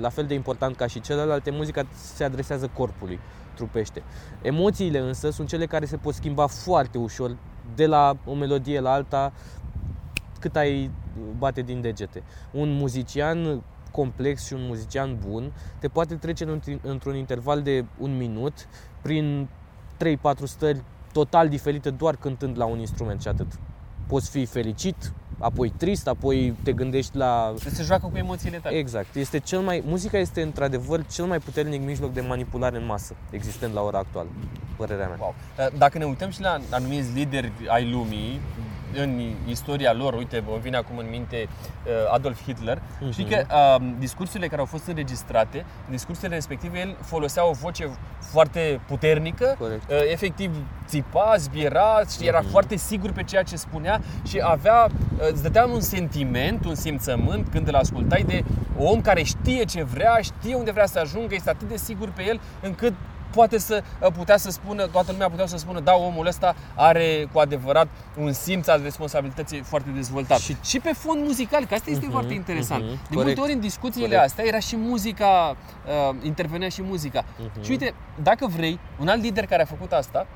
la 0.00 0.08
fel 0.08 0.24
de 0.24 0.34
important 0.34 0.76
ca 0.76 0.86
și 0.86 1.00
celelalte, 1.00 1.50
muzica 1.50 1.86
se 1.94 2.24
adresează 2.24 2.70
corpului 2.74 3.20
trupește. 3.54 4.02
Emoțiile 4.42 4.98
însă 4.98 5.30
sunt 5.30 5.48
cele 5.48 5.66
care 5.66 5.84
se 5.84 5.96
pot 5.96 6.14
schimba 6.14 6.46
foarte 6.46 6.98
ușor 6.98 7.36
de 7.74 7.86
la 7.86 8.16
o 8.24 8.34
melodie 8.34 8.80
la 8.80 8.92
alta 8.92 9.32
cât 10.40 10.56
ai 10.56 10.90
bate 11.38 11.62
din 11.62 11.80
degete. 11.80 12.22
Un 12.50 12.76
muzician 12.76 13.62
complex 13.90 14.46
și 14.46 14.52
un 14.52 14.66
muzician 14.66 15.18
bun 15.26 15.52
te 15.78 15.88
poate 15.88 16.14
trece 16.14 16.60
într-un 16.82 17.14
interval 17.14 17.62
de 17.62 17.84
un 17.98 18.16
minut 18.16 18.68
prin 19.02 19.48
3-4 20.04 20.16
stări 20.44 20.82
total 21.12 21.48
diferite 21.48 21.90
doar 21.90 22.16
cântând 22.16 22.58
la 22.58 22.64
un 22.64 22.78
instrument 22.78 23.20
și 23.20 23.28
atât. 23.28 23.58
Poți 24.06 24.30
fi 24.30 24.44
fericit, 24.46 25.12
apoi 25.42 25.72
trist, 25.76 26.08
apoi 26.08 26.54
te 26.62 26.72
gândești 26.72 27.16
la... 27.16 27.54
Deci 27.62 27.72
se 27.72 27.82
joacă 27.82 28.08
cu 28.12 28.16
emoțiile 28.16 28.56
tale. 28.56 28.76
Exact. 28.76 29.14
Este 29.14 29.38
cel 29.38 29.60
mai... 29.60 29.82
Muzica 29.86 30.18
este 30.18 30.42
într-adevăr 30.42 31.06
cel 31.06 31.24
mai 31.24 31.38
puternic 31.38 31.82
mijloc 31.82 32.12
de 32.12 32.20
manipulare 32.20 32.76
în 32.76 32.84
masă 32.84 33.14
existent 33.30 33.74
la 33.74 33.80
ora 33.80 33.98
actuală, 33.98 34.28
părerea 34.76 35.06
mea. 35.06 35.16
Wow. 35.20 35.34
Dacă 35.78 35.98
ne 35.98 36.04
uităm 36.04 36.30
și 36.30 36.40
la 36.40 36.58
anumiți 36.70 37.12
lideri 37.14 37.52
ai 37.66 37.90
lumii, 37.90 38.40
în 38.96 39.34
istoria 39.48 39.92
lor, 39.92 40.14
uite, 40.14 40.36
îmi 40.36 40.60
vine 40.60 40.76
acum 40.76 40.98
în 40.98 41.06
minte 41.10 41.48
uh, 41.48 41.92
Adolf 42.12 42.42
Hitler, 42.42 42.78
uh-huh. 42.78 43.12
știi 43.12 43.24
că 43.24 43.44
uh, 43.50 43.86
discursurile 43.98 44.48
care 44.48 44.60
au 44.60 44.66
fost 44.66 44.86
înregistrate, 44.86 45.64
discursurile 45.90 46.34
respective, 46.34 46.80
el 46.80 46.96
folosea 47.00 47.48
o 47.48 47.52
voce 47.52 47.90
foarte 48.18 48.80
puternică, 48.86 49.56
Corect. 49.58 49.90
uh, 49.90 49.96
efectiv 50.12 50.56
țipa, 50.86 51.34
zbiera 51.36 52.00
și 52.18 52.26
era 52.26 52.42
uh-huh. 52.42 52.50
foarte 52.50 52.76
sigur 52.76 53.12
pe 53.12 53.22
ceea 53.22 53.42
ce 53.42 53.56
spunea 53.56 54.00
și 54.26 54.40
avea, 54.42 54.84
uh, 54.84 55.28
îți 55.32 55.42
dădea 55.42 55.64
un 55.64 55.80
sentiment, 55.80 56.64
un 56.64 56.74
simțământ 56.74 57.48
când 57.50 57.68
îl 57.68 57.74
ascultai 57.74 58.22
de 58.22 58.44
om 58.78 59.00
care 59.00 59.22
știe 59.22 59.64
ce 59.64 59.82
vrea, 59.82 60.18
știe 60.20 60.54
unde 60.54 60.70
vrea 60.70 60.86
să 60.86 60.98
ajungă, 60.98 61.34
este 61.34 61.50
atât 61.50 61.68
de 61.68 61.76
sigur 61.76 62.08
pe 62.08 62.26
el 62.26 62.40
încât 62.60 62.92
poate 63.34 63.58
să 63.58 63.82
uh, 64.00 64.12
putea 64.16 64.36
să 64.36 64.50
spună, 64.50 64.86
toată 64.86 65.12
lumea 65.12 65.28
putea 65.30 65.46
să 65.46 65.56
spună, 65.56 65.80
da, 65.80 65.94
omul 65.94 66.26
ăsta 66.26 66.54
are 66.74 67.28
cu 67.32 67.38
adevărat 67.38 67.88
un 68.18 68.32
simț 68.32 68.68
al 68.68 68.80
responsabilității 68.82 69.60
foarte 69.60 69.90
dezvoltat. 69.94 70.38
Și, 70.38 70.56
și 70.62 70.80
pe 70.80 70.92
fond 70.92 71.24
muzical, 71.24 71.64
că 71.64 71.74
asta 71.74 71.90
este 71.90 72.06
uh-huh, 72.06 72.10
foarte 72.10 72.34
interesant. 72.34 72.82
Uh-huh, 72.82 73.08
de 73.10 73.14
multe 73.14 73.40
ori 73.40 73.52
în 73.52 73.60
discuțiile 73.60 74.06
corect. 74.06 74.24
astea 74.24 74.44
era 74.44 74.58
și 74.58 74.76
muzica, 74.76 75.56
uh, 75.86 76.16
intervenea 76.22 76.68
și 76.68 76.82
muzica. 76.82 77.22
Uh-huh. 77.22 77.62
Și 77.62 77.70
uite, 77.70 77.94
dacă 78.22 78.46
vrei, 78.46 78.78
un 79.00 79.08
alt 79.08 79.22
lider 79.22 79.46
care 79.46 79.62
a 79.62 79.64
făcut 79.64 79.92
asta, 79.92 80.26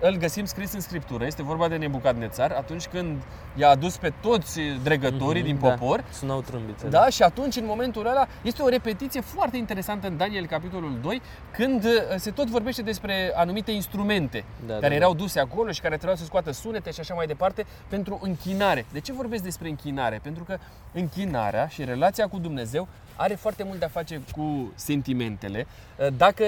îl 0.00 0.16
găsim 0.16 0.44
scris 0.44 0.72
în 0.72 0.80
scriptură. 0.80 1.26
Este 1.26 1.42
vorba 1.42 1.68
de 1.68 1.76
Nebucadnețar, 1.76 2.50
atunci 2.50 2.86
când 2.86 3.22
i-a 3.54 3.68
adus 3.68 3.96
pe 3.96 4.12
toți 4.20 4.60
dregătorii 4.82 5.42
mm-hmm, 5.42 5.44
din 5.44 5.58
da. 5.60 5.68
popor. 5.68 5.96
Da, 5.96 6.04
sunau 6.12 6.40
trâmbițe. 6.40 6.88
Da, 6.88 7.08
și 7.08 7.22
atunci, 7.22 7.56
în 7.56 7.64
momentul 7.66 8.06
ăla, 8.06 8.26
este 8.42 8.62
o 8.62 8.68
repetiție 8.68 9.20
foarte 9.20 9.56
interesantă 9.56 10.06
în 10.06 10.16
Daniel, 10.16 10.46
capitolul 10.46 10.98
2, 11.02 11.22
când 11.50 11.84
uh, 11.84 11.90
se 12.16 12.30
tot 12.30 12.48
vorbește 12.48 12.82
despre 12.82 13.32
anumite 13.34 13.70
instrumente 13.70 14.44
da, 14.66 14.74
care 14.74 14.88
da, 14.88 14.94
erau 14.94 15.12
da. 15.12 15.18
duse 15.18 15.40
acolo 15.40 15.70
și 15.70 15.80
care 15.80 15.94
trebuiau 15.94 16.18
să 16.18 16.24
scoată 16.24 16.52
sunete 16.52 16.90
și 16.90 17.00
așa 17.00 17.14
mai 17.14 17.26
departe 17.26 17.66
pentru 17.88 18.18
închinare. 18.22 18.86
De 18.92 19.00
ce 19.00 19.12
vorbesc 19.12 19.42
despre 19.42 19.68
închinare? 19.68 20.20
Pentru 20.22 20.44
că 20.44 20.56
închinarea 20.92 21.66
și 21.66 21.84
relația 21.84 22.28
cu 22.28 22.38
Dumnezeu 22.38 22.88
are 23.16 23.34
foarte 23.34 23.62
mult 23.62 23.78
de 23.78 23.84
a 23.84 23.88
face 23.88 24.20
cu 24.36 24.72
sentimentele. 24.74 25.66
Uh, 25.98 26.06
dacă 26.16 26.44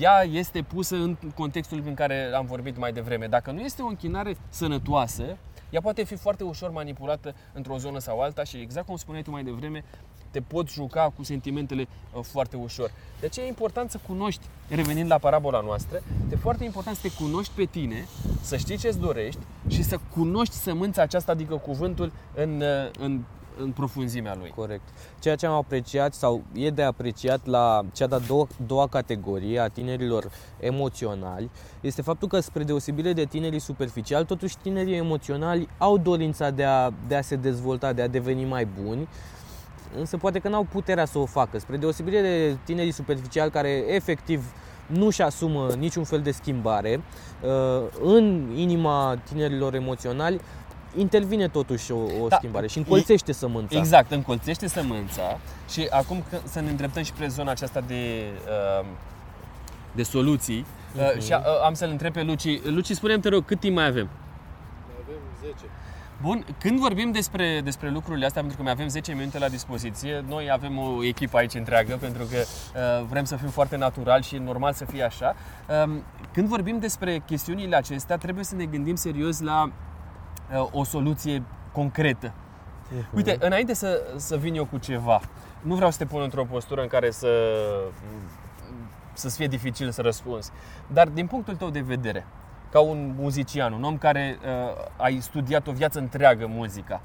ea 0.00 0.22
este 0.30 0.62
pusă 0.62 0.96
în 0.96 1.16
contextul 1.34 1.82
în 1.86 1.94
care 1.94 2.30
am 2.34 2.46
vorbit 2.46 2.78
mai 2.78 2.92
devreme. 2.92 3.26
Dacă 3.26 3.50
nu 3.50 3.60
este 3.60 3.82
o 3.82 3.86
închinare 3.86 4.36
sănătoasă, 4.48 5.36
ea 5.70 5.80
poate 5.80 6.04
fi 6.04 6.16
foarte 6.16 6.44
ușor 6.44 6.70
manipulată 6.70 7.34
într-o 7.52 7.78
zonă 7.78 7.98
sau 7.98 8.20
alta 8.20 8.44
și 8.44 8.56
exact 8.56 8.86
cum 8.86 8.96
spuneai 8.96 9.22
tu 9.22 9.30
mai 9.30 9.42
devreme, 9.42 9.84
te 10.30 10.40
poți 10.40 10.72
juca 10.72 11.12
cu 11.16 11.22
sentimentele 11.22 11.88
uh, 12.12 12.22
foarte 12.22 12.56
ușor. 12.56 12.90
De 13.20 13.26
aceea 13.26 13.46
e 13.46 13.48
important 13.48 13.90
să 13.90 14.00
cunoști, 14.06 14.46
revenind 14.68 15.10
la 15.10 15.18
parabola 15.18 15.60
noastră, 15.60 16.02
e 16.32 16.36
foarte 16.36 16.64
important 16.64 16.96
să 16.96 17.02
te 17.08 17.22
cunoști 17.22 17.52
pe 17.54 17.64
tine, 17.64 18.06
să 18.40 18.56
știi 18.56 18.76
ce-ți 18.76 18.98
dorești 18.98 19.40
și 19.68 19.82
să 19.82 19.98
cunoști 20.14 20.54
sămânța 20.54 21.02
aceasta, 21.02 21.32
adică 21.32 21.54
cuvântul, 21.54 22.12
în, 22.34 22.60
uh, 22.60 22.90
în 22.98 23.20
în 23.60 23.70
profunzimea 23.70 24.36
lui. 24.38 24.52
Corect. 24.56 24.82
Ceea 25.20 25.36
ce 25.36 25.46
am 25.46 25.54
apreciat 25.54 26.14
sau 26.14 26.42
e 26.52 26.70
de 26.70 26.82
apreciat 26.82 27.46
la 27.46 27.84
cea 27.92 28.06
de-a 28.06 28.18
doua, 28.18 28.46
doua 28.66 28.86
categorie 28.86 29.58
a 29.58 29.68
tinerilor 29.68 30.30
emoționali 30.58 31.50
este 31.80 32.02
faptul 32.02 32.28
că 32.28 32.40
spre 32.40 32.62
deosebire 32.62 33.12
de 33.12 33.24
tinerii 33.24 33.58
superficiali, 33.58 34.24
totuși 34.24 34.56
tinerii 34.62 34.96
emoționali 34.96 35.68
au 35.78 35.98
dorința 35.98 36.50
de 36.50 36.64
a, 36.64 36.90
de 37.08 37.16
a 37.16 37.20
se 37.20 37.36
dezvolta, 37.36 37.92
de 37.92 38.02
a 38.02 38.08
deveni 38.08 38.44
mai 38.44 38.66
buni, 38.82 39.08
însă 39.96 40.16
poate 40.16 40.38
că 40.38 40.48
n-au 40.48 40.64
puterea 40.64 41.04
să 41.04 41.18
o 41.18 41.26
facă. 41.26 41.58
Spre 41.58 41.76
deosebire 41.76 42.20
de 42.20 42.56
tinerii 42.64 42.92
superficiali 42.92 43.50
care 43.50 43.84
efectiv 43.88 44.52
nu-și 44.86 45.22
asumă 45.22 45.68
niciun 45.78 46.04
fel 46.04 46.20
de 46.20 46.30
schimbare, 46.30 47.00
uh, 47.42 47.86
în 48.02 48.52
inima 48.56 49.18
tinerilor 49.28 49.74
emoționali 49.74 50.40
intervine 50.96 51.48
totuși 51.48 51.92
o, 51.92 51.98
o 52.22 52.28
da, 52.28 52.36
schimbare 52.36 52.66
și 52.66 52.78
încolțește 52.78 53.32
sămânța. 53.32 53.78
Exact, 53.78 54.10
încolțește 54.10 54.68
sămânța 54.68 55.38
și 55.68 55.86
acum 55.90 56.24
să 56.44 56.60
ne 56.60 56.70
îndreptăm 56.70 57.02
și 57.02 57.10
spre 57.10 57.28
zona 57.28 57.50
aceasta 57.50 57.80
de, 57.80 58.24
uh, 58.80 58.86
de 59.92 60.02
soluții 60.02 60.66
uh-huh. 60.94 61.22
și 61.22 61.32
uh, 61.32 61.64
am 61.64 61.74
să-l 61.74 61.90
întreb 61.90 62.12
pe 62.12 62.22
Luci. 62.22 62.62
Luci, 62.64 62.90
spune-mi, 62.90 63.20
te 63.20 63.28
rog, 63.28 63.44
cât 63.44 63.60
timp 63.60 63.74
mai 63.74 63.86
avem? 63.86 64.08
Mai 64.86 64.96
avem 65.02 65.20
10. 65.40 65.54
Bun, 66.22 66.44
când 66.58 66.78
vorbim 66.78 67.10
despre, 67.10 67.60
despre 67.64 67.90
lucrurile 67.90 68.26
astea, 68.26 68.40
pentru 68.40 68.58
că 68.58 68.64
mai 68.64 68.72
avem 68.72 68.88
10 68.88 69.12
minute 69.12 69.38
la 69.38 69.48
dispoziție, 69.48 70.24
noi 70.28 70.50
avem 70.50 70.78
o 70.78 71.04
echipă 71.04 71.36
aici 71.36 71.54
întreagă, 71.54 71.96
pentru 72.00 72.24
că 72.24 72.36
uh, 72.36 73.06
vrem 73.08 73.24
să 73.24 73.36
fim 73.36 73.48
foarte 73.48 73.76
natural 73.76 74.22
și 74.22 74.34
e 74.34 74.38
normal 74.38 74.72
să 74.72 74.84
fie 74.84 75.02
așa. 75.02 75.34
Uh, 75.84 75.94
când 76.32 76.48
vorbim 76.48 76.78
despre 76.78 77.22
chestiunile 77.26 77.76
acestea, 77.76 78.16
trebuie 78.16 78.44
să 78.44 78.54
ne 78.54 78.64
gândim 78.64 78.94
serios 78.94 79.40
la 79.40 79.62
Uh, 79.62 79.87
o 80.70 80.84
soluție 80.84 81.42
concretă. 81.72 82.32
Uh-huh. 82.32 83.14
Uite, 83.14 83.36
înainte 83.40 83.74
să, 83.74 84.02
să 84.16 84.36
vin 84.36 84.54
eu 84.54 84.64
cu 84.64 84.78
ceva, 84.78 85.20
nu 85.60 85.74
vreau 85.74 85.90
să 85.90 85.98
te 85.98 86.04
pun 86.04 86.22
într-o 86.22 86.44
postură 86.44 86.80
în 86.80 86.88
care 86.88 87.10
să 87.10 87.28
să 89.12 89.28
fie 89.28 89.46
dificil 89.46 89.90
să 89.90 90.02
răspunzi, 90.02 90.50
dar 90.86 91.08
din 91.08 91.26
punctul 91.26 91.56
tău 91.56 91.70
de 91.70 91.80
vedere, 91.80 92.26
ca 92.70 92.80
un 92.80 93.14
muzician, 93.18 93.72
un 93.72 93.82
om 93.82 93.98
care 93.98 94.38
uh, 94.42 94.84
ai 94.96 95.20
studiat 95.20 95.66
o 95.66 95.72
viață 95.72 95.98
întreagă 95.98 96.46
muzica 96.46 97.00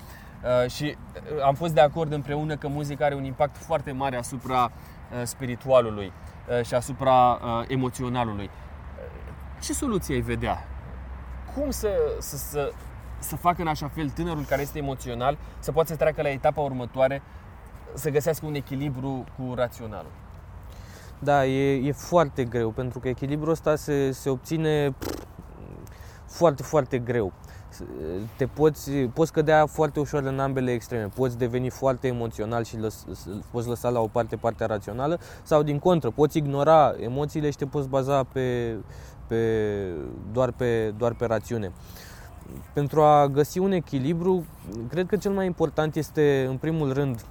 uh, 0.64 0.72
și 0.72 0.96
uh, 1.36 1.44
am 1.44 1.54
fost 1.54 1.74
de 1.74 1.82
acord 1.82 2.12
împreună 2.12 2.56
că 2.56 2.68
muzica 2.68 3.06
are 3.06 3.16
un 3.16 3.24
impact 3.24 3.58
foarte 3.58 3.92
mare 3.92 4.16
asupra 4.18 4.64
uh, 4.64 5.22
spiritualului 5.24 6.12
uh, 6.50 6.66
și 6.66 6.74
asupra 6.74 7.32
uh, 7.32 7.66
emoționalului. 7.68 8.50
Ce 9.62 9.74
soluție 9.74 10.16
ai 10.16 10.22
vedea? 10.22 10.68
Cum 11.56 11.70
să, 11.70 11.90
să, 12.20 12.38
să 12.38 12.72
să 13.24 13.36
facă 13.36 13.62
în 13.62 13.68
așa 13.68 13.88
fel 13.88 14.10
tânărul 14.10 14.46
care 14.46 14.62
este 14.62 14.78
emoțional 14.78 15.38
să 15.60 15.72
poată 15.72 15.92
să 15.92 15.96
treacă 15.96 16.22
la 16.22 16.30
etapa 16.30 16.62
următoare, 16.62 17.22
să 17.94 18.10
găsească 18.10 18.46
un 18.46 18.54
echilibru 18.54 19.24
cu 19.38 19.54
raționalul? 19.54 20.12
Da, 21.20 21.46
e, 21.46 21.88
e 21.88 21.92
foarte 21.92 22.44
greu, 22.44 22.70
pentru 22.70 23.00
că 23.00 23.08
echilibrul 23.08 23.52
ăsta 23.52 23.76
se, 23.76 24.12
se 24.12 24.30
obține 24.30 24.96
foarte, 26.28 26.64
foarte 26.64 27.00
greu. 27.00 27.34
Te 28.36 28.46
poți, 28.46 28.92
poți 28.92 29.32
cădea 29.32 29.66
foarte 29.66 30.00
ușor 30.00 30.24
în 30.24 30.40
ambele 30.40 30.72
extreme. 30.72 31.08
Poți 31.16 31.38
deveni 31.38 31.70
foarte 31.70 32.08
emoțional 32.08 32.64
și 32.64 32.78
lăs, 32.78 33.06
poți 33.52 33.68
lăsa 33.68 33.90
la 33.90 34.00
o 34.00 34.08
parte 34.08 34.36
partea 34.36 34.66
rațională 34.66 35.20
sau 35.44 35.64
din 35.64 35.80
contră, 35.80 36.10
poți 36.12 36.38
ignora 36.38 36.96
emoțiile 37.00 37.50
și 37.50 37.58
te 37.58 37.66
poți 37.66 37.88
baza 37.88 38.24
pe, 38.24 38.78
pe, 39.28 39.38
doar, 40.32 40.52
pe, 40.52 40.94
doar 40.98 41.14
pe 41.14 41.26
rațiune. 41.26 41.68
Uh, 41.68 42.13
pentru 42.74 43.02
a 43.02 43.28
găsi 43.28 43.60
un 43.60 43.72
echilibru, 43.72 44.46
cred 44.90 45.08
că 45.08 45.16
cel 45.16 45.32
mai 45.32 45.46
important 45.46 45.96
este, 45.96 46.46
în 46.50 46.58
primul 46.58 46.94
rând, 46.94 47.22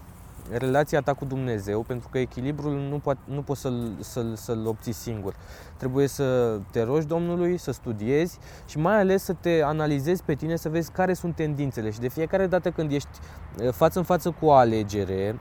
relația 0.50 1.00
ta 1.00 1.12
cu 1.12 1.24
Dumnezeu, 1.24 1.80
pentru 1.80 2.08
că 2.08 2.18
echilibrul 2.18 2.72
nu, 2.90 2.98
poate, 2.98 3.20
nu 3.24 3.42
poți 3.42 3.60
să-l, 3.60 3.92
să-l, 4.00 4.34
să-l 4.36 4.66
obții 4.66 4.92
singur. 4.92 5.34
Trebuie 5.76 6.06
să 6.06 6.58
te 6.70 6.82
rogi 6.82 7.06
Domnului, 7.06 7.56
să 7.56 7.72
studiezi 7.72 8.38
și 8.66 8.78
mai 8.78 9.00
ales 9.00 9.22
să 9.22 9.32
te 9.40 9.60
analizezi 9.64 10.22
pe 10.22 10.34
tine, 10.34 10.56
să 10.56 10.68
vezi 10.68 10.90
care 10.90 11.14
sunt 11.14 11.34
tendințele. 11.34 11.90
Și 11.90 12.00
de 12.00 12.08
fiecare 12.08 12.46
dată 12.46 12.70
când 12.70 12.92
ești 12.92 13.08
uh, 13.62 13.72
față 13.72 13.98
în 13.98 14.04
față 14.04 14.30
cu 14.30 14.46
o 14.46 14.52
alegere, 14.52 15.38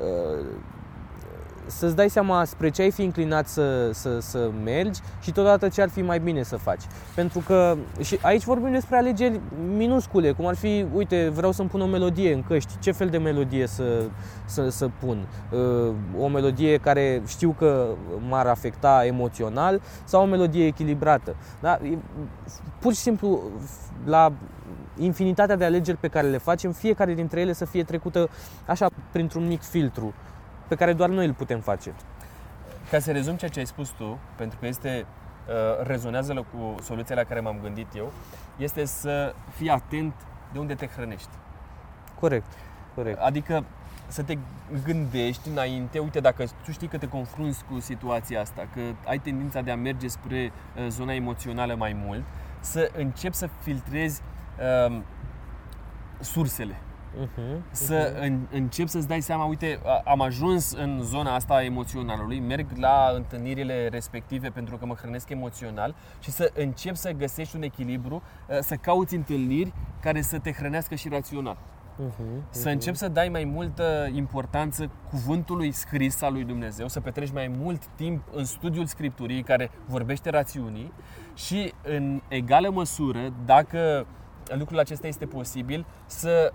uh, 0.00 0.46
să-ți 1.66 1.96
dai 1.96 2.10
seama 2.10 2.44
spre 2.44 2.70
ce 2.70 2.82
ai 2.82 2.90
fi 2.90 3.02
înclinat 3.02 3.48
să, 3.48 3.90
să, 3.92 4.18
să 4.20 4.50
mergi 4.64 5.00
și 5.20 5.32
totodată 5.32 5.68
ce 5.68 5.82
ar 5.82 5.88
fi 5.88 6.02
mai 6.02 6.18
bine 6.18 6.42
să 6.42 6.56
faci. 6.56 6.82
Pentru 7.14 7.38
că 7.46 7.76
și 8.00 8.18
aici 8.22 8.44
vorbim 8.44 8.72
despre 8.72 8.96
alegeri 8.96 9.40
minuscule, 9.76 10.32
cum 10.32 10.46
ar 10.46 10.54
fi, 10.54 10.86
uite, 10.94 11.28
vreau 11.28 11.52
să-mi 11.52 11.68
pun 11.68 11.80
o 11.80 11.86
melodie 11.86 12.32
în 12.34 12.42
căști, 12.42 12.78
ce 12.78 12.92
fel 12.92 13.08
de 13.08 13.18
melodie 13.18 13.66
să, 13.66 14.04
să, 14.44 14.68
să 14.68 14.88
pun? 15.00 15.26
Uh, 15.50 15.94
o 16.18 16.28
melodie 16.28 16.76
care 16.76 17.22
știu 17.26 17.54
că 17.58 17.86
m-ar 18.28 18.46
afecta 18.46 19.02
emoțional 19.06 19.80
sau 20.04 20.22
o 20.22 20.26
melodie 20.26 20.66
echilibrată. 20.66 21.36
Da? 21.60 21.78
Pur 22.78 22.92
și 22.92 23.00
simplu, 23.00 23.40
la 24.04 24.32
infinitatea 24.98 25.56
de 25.56 25.64
alegeri 25.64 25.96
pe 25.96 26.08
care 26.08 26.28
le 26.28 26.38
facem, 26.38 26.72
fiecare 26.72 27.14
dintre 27.14 27.40
ele 27.40 27.52
să 27.52 27.64
fie 27.64 27.84
trecută 27.84 28.28
așa 28.66 28.90
printr-un 29.12 29.46
mic 29.46 29.62
filtru 29.62 30.14
pe 30.72 30.78
care 30.78 30.92
doar 30.92 31.08
noi 31.08 31.26
îl 31.26 31.32
putem 31.32 31.60
face. 31.60 31.92
Ca 32.90 32.98
să 32.98 33.12
rezum 33.12 33.36
ceea 33.36 33.50
ce 33.50 33.58
ai 33.58 33.66
spus 33.66 33.88
tu, 33.88 34.18
pentru 34.36 34.58
că 34.58 34.66
este 34.66 35.06
uh, 35.48 35.86
rezonează 35.86 36.34
cu 36.34 36.74
soluția 36.82 37.14
la 37.14 37.24
care 37.24 37.40
m-am 37.40 37.58
gândit 37.62 37.86
eu, 37.96 38.12
este 38.56 38.84
să 38.84 39.34
fii 39.56 39.68
atent 39.68 40.14
de 40.52 40.58
unde 40.58 40.74
te 40.74 40.86
hrănești. 40.86 41.28
Corect, 42.20 42.52
corect. 42.94 43.18
Adică 43.18 43.64
să 44.06 44.22
te 44.22 44.38
gândești 44.84 45.48
înainte, 45.48 45.98
uite, 45.98 46.20
dacă 46.20 46.44
tu 46.64 46.70
știi 46.70 46.88
că 46.88 46.98
te 46.98 47.08
confrunți 47.08 47.64
cu 47.64 47.80
situația 47.80 48.40
asta, 48.40 48.68
că 48.74 48.80
ai 49.06 49.18
tendința 49.18 49.60
de 49.60 49.70
a 49.70 49.76
merge 49.76 50.08
spre 50.08 50.52
uh, 50.76 50.86
zona 50.88 51.14
emoțională 51.14 51.74
mai 51.74 51.92
mult, 52.04 52.22
să 52.60 52.90
începi 52.96 53.36
să 53.36 53.48
filtrezi 53.62 54.22
uh, 54.86 55.00
sursele 56.20 56.76
uh-huh, 57.20 57.60
să 57.70 58.14
uh-huh. 58.14 58.20
În, 58.20 58.46
încep 58.50 58.88
să-ți 58.88 59.08
dai 59.08 59.20
seama, 59.20 59.44
uite, 59.44 59.80
am 60.04 60.20
ajuns 60.20 60.72
în 60.72 61.00
zona 61.02 61.34
asta 61.34 61.64
emoționalului, 61.64 62.40
merg 62.40 62.66
la 62.76 63.12
întâlnirile 63.14 63.88
respective 63.88 64.48
pentru 64.48 64.76
că 64.76 64.86
mă 64.86 64.94
hrănesc 64.94 65.30
emoțional 65.30 65.94
și 66.20 66.30
să 66.30 66.52
încep 66.54 66.94
să 66.94 67.10
găsești 67.10 67.56
un 67.56 67.62
echilibru, 67.62 68.22
să 68.60 68.74
cauți 68.74 69.14
întâlniri 69.14 69.72
care 70.00 70.20
să 70.20 70.38
te 70.38 70.52
hrănească 70.52 70.94
și 70.94 71.08
rațional. 71.08 71.56
Uh-huh, 71.56 72.06
uh-huh. 72.06 72.50
Să 72.50 72.68
încep 72.68 72.94
să 72.94 73.08
dai 73.08 73.28
mai 73.28 73.44
multă 73.44 74.08
importanță 74.12 74.90
cuvântului 75.10 75.72
scris 75.72 76.22
al 76.22 76.32
lui 76.32 76.44
Dumnezeu, 76.44 76.88
să 76.88 77.00
petreci 77.00 77.32
mai 77.32 77.48
mult 77.58 77.86
timp 77.86 78.22
în 78.32 78.44
studiul 78.44 78.86
Scripturii 78.86 79.42
care 79.42 79.70
vorbește 79.86 80.30
rațiunii 80.30 80.92
și 81.34 81.72
în 81.82 82.22
egală 82.28 82.70
măsură, 82.70 83.32
dacă 83.44 84.06
lucrul 84.58 84.78
acesta 84.78 85.06
este 85.06 85.26
posibil, 85.26 85.86
să 86.06 86.52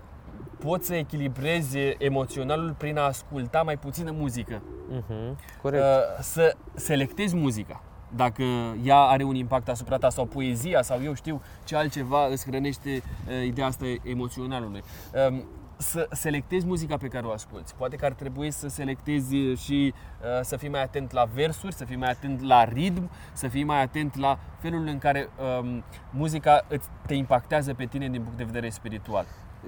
poți 0.58 0.86
să 0.86 0.94
echilibrezi 0.94 1.78
emoționalul 1.98 2.74
prin 2.78 2.98
a 2.98 3.02
asculta 3.02 3.62
mai 3.62 3.76
puțină 3.76 4.10
muzică. 4.10 4.62
Uh-huh. 4.62 5.60
Corect. 5.62 5.82
Uh, 5.82 5.88
să 6.20 6.56
selectezi 6.74 7.36
muzica. 7.36 7.82
Dacă 8.16 8.42
ea 8.84 8.98
are 8.98 9.22
un 9.22 9.34
impact 9.34 9.68
asupra 9.68 9.96
ta 9.96 10.08
sau 10.08 10.24
poezia 10.24 10.82
sau 10.82 11.02
eu 11.02 11.14
știu 11.14 11.42
ce 11.64 11.76
altceva 11.76 12.26
îți 12.26 12.46
hrănește 12.46 13.02
uh, 13.28 13.44
ideea 13.46 13.66
asta 13.66 13.84
emoționalului. 14.02 14.82
Uh, 15.30 15.42
să 15.80 16.08
selectezi 16.10 16.66
muzica 16.66 16.96
pe 16.96 17.06
care 17.06 17.26
o 17.26 17.30
asculti. 17.30 17.72
Poate 17.76 17.96
că 17.96 18.04
ar 18.04 18.12
trebui 18.12 18.50
să 18.50 18.68
selectezi 18.68 19.34
și 19.36 19.94
uh, 19.94 20.40
să 20.42 20.56
fii 20.56 20.68
mai 20.68 20.82
atent 20.82 21.12
la 21.12 21.24
versuri, 21.24 21.74
să 21.74 21.84
fii 21.84 21.96
mai 21.96 22.10
atent 22.10 22.42
la 22.42 22.64
ritm, 22.64 23.10
să 23.32 23.48
fii 23.48 23.64
mai 23.64 23.82
atent 23.82 24.16
la 24.16 24.38
felul 24.58 24.86
în 24.86 24.98
care 24.98 25.28
um, 25.60 25.84
muzica 26.10 26.64
îți, 26.68 26.88
te 27.06 27.14
impactează 27.14 27.74
pe 27.74 27.84
tine 27.84 28.08
din 28.08 28.22
punct 28.22 28.36
de 28.36 28.44
vedere 28.44 28.68
spiritual 28.68 29.26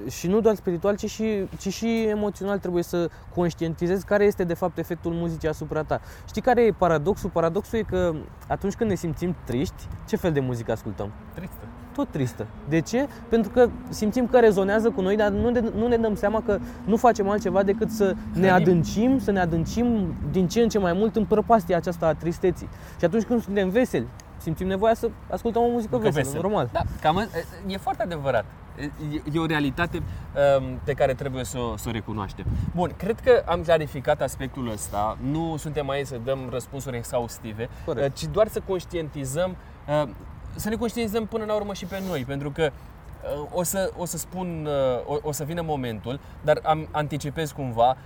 și 0.08 0.26
nu 0.26 0.40
doar 0.40 0.54
spiritual, 0.54 0.96
ci 0.96 1.10
și, 1.10 1.48
ci 1.58 1.72
și 1.72 2.02
emoțional 2.02 2.58
trebuie 2.58 2.82
să 2.82 3.10
conștientizezi 3.34 4.04
care 4.04 4.24
este 4.24 4.44
de 4.44 4.54
fapt 4.54 4.78
efectul 4.78 5.12
muzicii 5.12 5.48
asupra 5.48 5.82
ta. 5.82 6.00
Știi 6.28 6.42
care 6.42 6.62
e 6.62 6.72
paradoxul? 6.72 7.30
Paradoxul 7.30 7.78
e 7.78 7.82
că 7.82 8.14
atunci 8.48 8.74
când 8.74 8.90
ne 8.90 8.96
simțim 8.96 9.36
triști, 9.44 9.88
ce 10.08 10.16
fel 10.16 10.32
de 10.32 10.40
muzică 10.40 10.72
ascultăm? 10.72 11.10
Tristă. 11.34 11.64
Tot 11.94 12.08
tristă. 12.08 12.46
De 12.68 12.80
ce? 12.80 13.08
Pentru 13.28 13.50
că 13.50 13.68
simțim 13.88 14.26
că 14.26 14.38
rezonează 14.38 14.90
cu 14.90 15.00
noi, 15.00 15.16
dar 15.16 15.30
nu 15.30 15.50
ne, 15.50 15.60
nu 15.74 15.86
ne 15.86 15.96
dăm 15.96 16.14
seama 16.14 16.42
că 16.42 16.58
nu 16.84 16.96
facem 16.96 17.28
altceva 17.28 17.62
decât 17.62 17.90
să 17.90 18.14
ne 18.34 18.50
adâncim, 18.50 19.18
să 19.18 19.30
ne 19.30 19.40
adâncim 19.40 20.14
din 20.30 20.48
ce 20.48 20.60
în 20.60 20.68
ce 20.68 20.78
mai 20.78 20.92
mult 20.92 21.16
în 21.16 21.24
prăpastia 21.24 21.76
aceasta 21.76 22.06
a 22.06 22.14
tristeții. 22.14 22.68
Și 22.98 23.04
atunci 23.04 23.22
când 23.22 23.42
suntem 23.42 23.68
veseli, 23.68 24.06
simțim 24.40 24.66
nevoia 24.66 24.94
să 24.94 25.10
ascultăm 25.30 25.62
o 25.62 25.68
muzică 25.68 25.96
veselă, 25.96 26.22
vesel. 26.24 26.40
normal. 26.40 26.68
Da, 26.72 26.80
cam, 27.00 27.28
e 27.66 27.76
foarte 27.76 28.02
adevărat. 28.02 28.44
E 29.32 29.38
o 29.38 29.46
realitate 29.46 30.02
um, 30.58 30.80
pe 30.84 30.92
care 30.92 31.14
trebuie 31.14 31.44
să 31.44 31.58
o, 31.58 31.76
să 31.76 31.88
o 31.88 31.92
recunoaștem. 31.92 32.44
Bun, 32.74 32.92
cred 32.96 33.20
că 33.20 33.42
am 33.46 33.62
clarificat 33.62 34.20
aspectul 34.20 34.70
ăsta. 34.70 35.18
Nu 35.20 35.56
suntem 35.56 35.88
aici 35.88 36.06
să 36.06 36.20
dăm 36.24 36.38
răspunsuri 36.50 36.96
exhaustive, 36.96 37.68
Corect. 37.84 38.16
ci 38.16 38.24
doar 38.24 38.48
să 38.48 38.60
conștientizăm, 38.66 39.56
uh, 39.88 40.08
să 40.54 40.68
ne 40.68 40.76
conștientizăm 40.76 41.26
până 41.26 41.44
la 41.44 41.54
urmă 41.54 41.74
și 41.74 41.84
pe 41.84 42.02
noi, 42.08 42.24
pentru 42.24 42.50
că 42.50 42.70
uh, 42.72 43.48
o 43.52 43.62
să, 43.62 43.92
o 43.96 44.04
să 44.04 44.16
spun, 44.16 44.66
uh, 44.66 45.16
o, 45.16 45.28
o 45.28 45.32
să 45.32 45.44
vină 45.44 45.62
momentul, 45.62 46.20
dar 46.42 46.60
am 46.62 46.88
anticipez 46.90 47.52
cumva, 47.52 47.96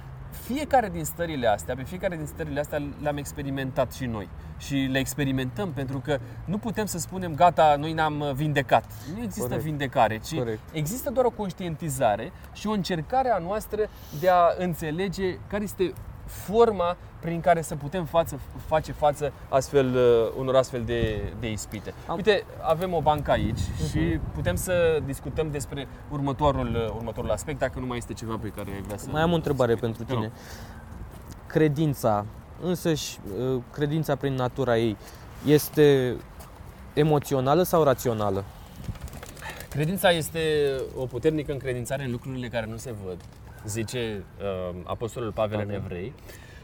fiecare 0.43 0.89
din 0.89 1.05
stările 1.05 1.47
astea, 1.47 1.75
pe 1.75 1.83
fiecare 1.83 2.17
din 2.17 2.27
stările 2.27 2.61
astea 2.61 2.83
le-am 3.03 3.17
experimentat 3.17 3.93
și 3.93 4.05
noi. 4.05 4.29
Și 4.59 4.75
le 4.75 4.99
experimentăm 4.99 5.73
pentru 5.73 5.99
că 5.99 6.19
nu 6.45 6.59
putem 6.59 6.87
să 6.87 6.99
spunem 6.99 7.35
gata, 7.35 7.77
noi 7.79 7.93
ne-am 7.93 8.33
vindecat. 8.35 8.85
Nu 9.17 9.23
există 9.23 9.43
Corect. 9.43 9.63
vindecare, 9.63 10.19
ci 10.19 10.35
Corect. 10.35 10.61
există 10.73 11.11
doar 11.11 11.25
o 11.25 11.31
conștientizare 11.31 12.33
și 12.53 12.67
o 12.67 12.71
încercare 12.71 13.31
a 13.31 13.39
noastră 13.39 13.89
de 14.21 14.29
a 14.29 14.55
înțelege 14.59 15.39
care 15.49 15.63
este 15.63 15.93
forma 16.27 16.97
prin 17.21 17.41
care 17.41 17.63
să 17.63 17.77
putem 17.77 18.05
față, 18.05 18.41
face 18.67 18.93
față 18.93 19.33
astfel, 19.49 19.95
uh, 19.95 20.33
unor 20.39 20.57
astfel 20.57 20.83
de, 20.85 21.33
de 21.41 21.51
ispite. 21.51 21.95
Am... 22.07 22.17
Uite, 22.17 22.45
avem 22.61 22.95
o 22.95 23.01
bancă 23.01 23.31
aici 23.31 23.61
uh-huh. 23.61 23.91
și 23.91 24.19
putem 24.35 24.55
să 24.55 25.03
discutăm 25.07 25.51
despre 25.51 25.89
următorul, 26.11 26.75
uh, 26.75 26.95
următorul 26.97 27.31
aspect, 27.31 27.59
dacă 27.59 27.79
nu 27.79 27.87
mai 27.87 27.97
este 27.97 28.13
ceva 28.13 28.39
pe 28.43 28.49
care 28.49 28.71
ai 28.71 28.81
vrea 28.81 28.97
să... 28.97 29.09
Mai 29.11 29.23
am 29.23 29.33
o 29.33 29.35
întrebare 29.35 29.75
pentru 29.75 30.05
tine. 30.05 30.33
Credința, 31.47 32.27
însăși 32.63 33.19
uh, 33.39 33.63
credința 33.73 34.17
prin 34.17 34.35
natura 34.35 34.79
ei, 34.79 34.97
este 35.47 36.17
emoțională 36.95 37.63
sau 37.63 37.83
rațională? 37.83 38.45
Credința 39.71 40.11
este 40.11 40.41
o 40.97 41.07
puternică 41.07 41.53
încredințare 41.53 42.05
în 42.05 42.11
lucrurile 42.11 42.49
care 42.49 42.67
nu 42.67 42.77
se 42.77 42.95
văd, 43.07 43.17
zice 43.67 44.25
uh, 44.39 44.77
Apostolul 44.85 45.33
Pavel 45.33 45.59
Pavel. 45.59 45.69
în 45.69 45.83
Evrei. 45.83 46.13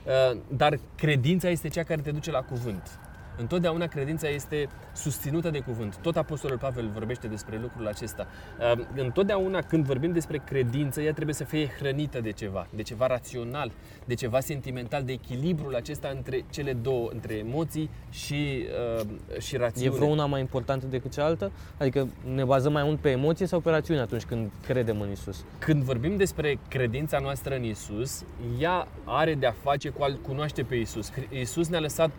Uh, 0.04 0.38
dar 0.48 0.78
credința 0.96 1.48
este 1.48 1.68
cea 1.68 1.82
care 1.82 2.00
te 2.00 2.10
duce 2.10 2.30
la 2.30 2.42
cuvânt. 2.42 2.98
Întotdeauna 3.40 3.86
credința 3.86 4.28
este 4.28 4.68
susținută 4.92 5.50
de 5.50 5.58
cuvânt. 5.58 5.96
Tot 5.96 6.16
Apostolul 6.16 6.58
Pavel 6.58 6.88
vorbește 6.92 7.26
despre 7.26 7.58
lucrul 7.62 7.86
acesta. 7.86 8.26
Uh, 8.74 8.84
întotdeauna 8.96 9.60
când 9.60 9.84
vorbim 9.84 10.12
despre 10.12 10.42
credință, 10.46 11.00
ea 11.00 11.12
trebuie 11.12 11.34
să 11.34 11.44
fie 11.44 11.68
hrănită 11.78 12.20
de 12.20 12.32
ceva, 12.32 12.66
de 12.74 12.82
ceva 12.82 13.06
rațional, 13.06 13.72
de 14.04 14.14
ceva 14.14 14.40
sentimental, 14.40 15.02
de 15.02 15.12
echilibrul 15.12 15.74
acesta 15.74 16.12
între 16.16 16.44
cele 16.50 16.72
două, 16.72 17.08
între 17.12 17.34
emoții 17.34 17.90
și, 18.10 18.66
uh, 19.00 19.06
și 19.40 19.56
rațiune. 19.56 19.94
E 19.94 19.98
vreo 19.98 20.08
una 20.08 20.26
mai 20.26 20.40
importantă 20.40 20.86
decât 20.86 21.12
cealaltă? 21.12 21.52
Adică 21.78 22.08
ne 22.34 22.44
bazăm 22.44 22.72
mai 22.72 22.82
mult 22.82 22.98
pe 22.98 23.10
emoție 23.10 23.46
sau 23.46 23.60
pe 23.60 23.70
rațiune 23.70 24.00
atunci 24.00 24.24
când 24.24 24.50
credem 24.66 25.00
în 25.00 25.10
Isus? 25.10 25.44
Când 25.58 25.82
vorbim 25.82 26.16
despre 26.16 26.58
credința 26.68 27.18
noastră 27.18 27.54
în 27.54 27.64
Isus, 27.64 28.24
ea 28.58 28.88
are 29.04 29.34
de 29.34 29.46
a 29.46 29.52
face 29.52 29.88
cu 29.88 30.02
a 30.02 30.18
cunoaște 30.22 30.62
pe 30.62 30.74
Isus. 30.74 31.10
Isus 31.40 31.68
ne-a 31.68 31.80
lăsat 31.80 32.10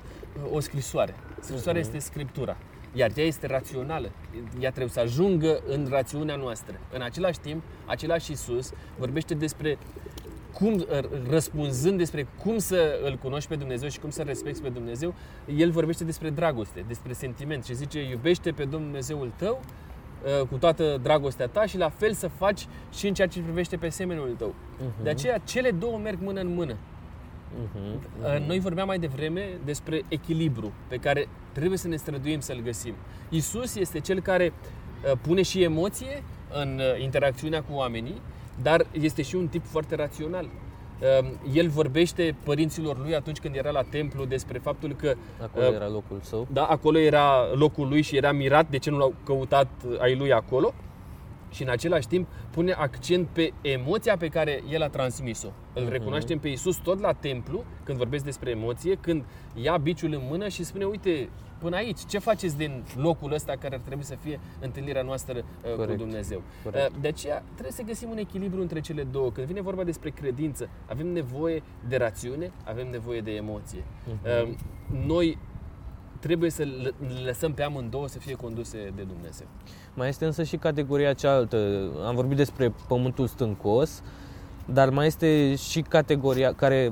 o 0.51 0.59
scrisoare. 0.59 1.15
Scrisoarea 1.39 1.81
este 1.81 1.99
Scriptura. 1.99 2.57
Iar 2.93 3.11
ea 3.15 3.25
este 3.25 3.47
rațională. 3.47 4.11
Ea 4.59 4.69
trebuie 4.69 4.93
să 4.93 4.99
ajungă 4.99 5.61
în 5.67 5.87
rațiunea 5.89 6.35
noastră. 6.35 6.79
În 6.93 7.01
același 7.01 7.39
timp, 7.39 7.63
același 7.85 8.31
Isus 8.31 8.71
vorbește 8.97 9.33
despre 9.33 9.77
cum, 10.53 10.85
răspunzând 11.29 11.97
despre 11.97 12.27
cum 12.43 12.57
să 12.57 12.99
îl 13.03 13.17
cunoști 13.17 13.49
pe 13.49 13.55
Dumnezeu 13.55 13.89
și 13.89 13.99
cum 13.99 14.09
să 14.09 14.21
respecti 14.21 14.61
pe 14.61 14.69
Dumnezeu, 14.69 15.13
el 15.55 15.71
vorbește 15.71 16.03
despre 16.03 16.29
dragoste, 16.29 16.83
despre 16.87 17.13
sentiment 17.13 17.65
și 17.65 17.75
zice 17.75 18.09
iubește 18.09 18.51
pe 18.51 18.63
Dumnezeul 18.63 19.31
tău 19.37 19.61
uh, 19.61 20.47
cu 20.47 20.55
toată 20.55 20.99
dragostea 21.01 21.47
ta 21.47 21.65
și 21.65 21.77
la 21.77 21.89
fel 21.89 22.13
să 22.13 22.27
faci 22.27 22.67
și 22.93 23.07
în 23.07 23.13
ceea 23.13 23.27
ce 23.27 23.41
privește 23.41 23.77
pe 23.77 23.89
semenul 23.89 24.35
tău. 24.37 24.53
Uh-huh. 24.53 25.03
De 25.03 25.09
aceea 25.09 25.37
cele 25.37 25.71
două 25.71 25.97
merg 25.97 26.17
mână 26.21 26.39
în 26.39 26.53
mână. 26.53 26.75
Uh-huh, 27.51 27.95
uh-huh. 28.23 28.45
Noi 28.47 28.59
vorbeam 28.59 28.87
mai 28.87 28.99
devreme 28.99 29.49
despre 29.65 30.01
echilibru 30.07 30.71
pe 30.87 30.97
care 30.97 31.27
trebuie 31.51 31.77
să 31.77 31.87
ne 31.87 31.95
străduim 31.95 32.39
să-l 32.39 32.61
găsim. 32.63 32.93
Isus 33.29 33.75
este 33.75 33.99
cel 33.99 34.21
care 34.21 34.53
uh, 34.53 35.11
pune 35.21 35.41
și 35.41 35.63
emoție 35.63 36.23
în 36.53 36.79
uh, 36.79 37.03
interacțiunea 37.03 37.61
cu 37.61 37.73
oamenii, 37.73 38.21
dar 38.61 38.85
este 38.91 39.21
și 39.21 39.35
un 39.35 39.47
tip 39.47 39.65
foarte 39.65 39.95
rațional. 39.95 40.45
Uh, 40.45 41.29
el 41.53 41.67
vorbește 41.67 42.35
părinților 42.43 42.97
lui 42.97 43.15
atunci 43.15 43.39
când 43.39 43.55
era 43.55 43.69
la 43.69 43.81
templu 43.81 44.25
despre 44.25 44.57
faptul 44.57 44.95
că... 44.95 45.13
Acolo 45.41 45.65
era 45.65 45.89
locul 45.89 46.19
său. 46.21 46.47
Da, 46.51 46.63
acolo 46.63 46.97
era 46.99 47.53
locul 47.53 47.87
lui 47.87 48.01
și 48.01 48.15
era 48.15 48.31
mirat 48.31 48.69
de 48.69 48.77
ce 48.77 48.89
nu 48.89 48.97
l-au 48.97 49.13
căutat 49.23 49.67
ai 49.99 50.15
lui 50.15 50.33
acolo. 50.33 50.73
Și 51.51 51.63
în 51.63 51.69
același 51.69 52.07
timp 52.07 52.27
pune 52.51 52.71
accent 52.71 53.27
pe 53.27 53.53
emoția 53.61 54.17
pe 54.17 54.27
care 54.27 54.63
el 54.69 54.81
a 54.81 54.87
transmis-o. 54.87 55.47
Îl 55.73 55.81
Mhm. 55.81 55.91
recunoaștem 55.91 56.39
pe 56.39 56.47
Isus 56.47 56.77
tot 56.77 56.99
la 56.99 57.11
templu, 57.13 57.63
când 57.83 57.97
vorbesc 57.97 58.23
despre 58.23 58.49
emoție, 58.49 58.95
când 58.95 59.23
ia 59.53 59.77
biciul 59.77 60.13
în 60.13 60.21
mână 60.29 60.47
și 60.47 60.63
spune, 60.63 60.85
uite, 60.85 61.29
până 61.59 61.75
aici, 61.75 61.99
ce 62.07 62.17
faceți 62.19 62.57
din 62.57 62.83
locul 62.95 63.33
ăsta 63.33 63.53
care 63.59 63.75
ar 63.75 63.81
trebui 63.81 64.03
să 64.03 64.15
fie 64.21 64.39
întâlnirea 64.59 65.01
noastră 65.01 65.37
uh, 65.37 65.69
cu 65.71 65.75
Corect. 65.75 65.97
Dumnezeu? 65.97 66.41
Corect. 66.63 66.89
Uh, 66.89 66.95
De 67.01 67.07
aceea 67.07 67.43
trebuie 67.51 67.71
să 67.71 67.81
găsim 67.83 68.09
un 68.09 68.17
echilibru 68.17 68.61
între 68.61 68.79
cele 68.79 69.03
două. 69.03 69.31
Când 69.31 69.47
vine 69.47 69.61
vorba 69.61 69.83
despre 69.83 70.09
credință, 70.09 70.69
avem 70.89 71.07
nevoie 71.07 71.63
de 71.87 71.97
rațiune, 71.97 72.51
avem 72.65 72.89
nevoie 72.89 73.21
de 73.21 73.31
emoție. 73.31 73.83
Mhm. 74.05 74.49
Uh, 74.49 74.55
Noi 75.05 75.37
trebuie 76.21 76.49
să 76.49 76.63
le 76.63 76.93
lăsăm 77.25 77.53
pe 77.53 77.63
amândouă 77.63 78.07
să 78.07 78.17
fie 78.19 78.33
conduse 78.33 78.77
de 78.95 79.01
Dumnezeu. 79.01 79.47
Mai 79.93 80.07
este 80.07 80.25
însă 80.25 80.43
și 80.43 80.57
categoria 80.57 81.13
cealaltă. 81.13 81.57
Am 82.05 82.15
vorbit 82.15 82.37
despre 82.37 82.73
pământul 82.87 83.27
stâncos, 83.27 84.01
dar 84.65 84.89
mai 84.89 85.05
este 85.05 85.55
și 85.55 85.81
categoria 85.81 86.53
care 86.53 86.91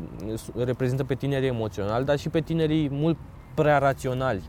reprezintă 0.55 1.03
pe 1.03 1.15
tinerii 1.15 1.47
emoționali, 1.47 2.05
dar 2.05 2.19
și 2.19 2.29
pe 2.29 2.39
tinerii 2.41 2.89
mult 2.89 3.17
prea 3.55 3.77
raționali. 3.77 4.41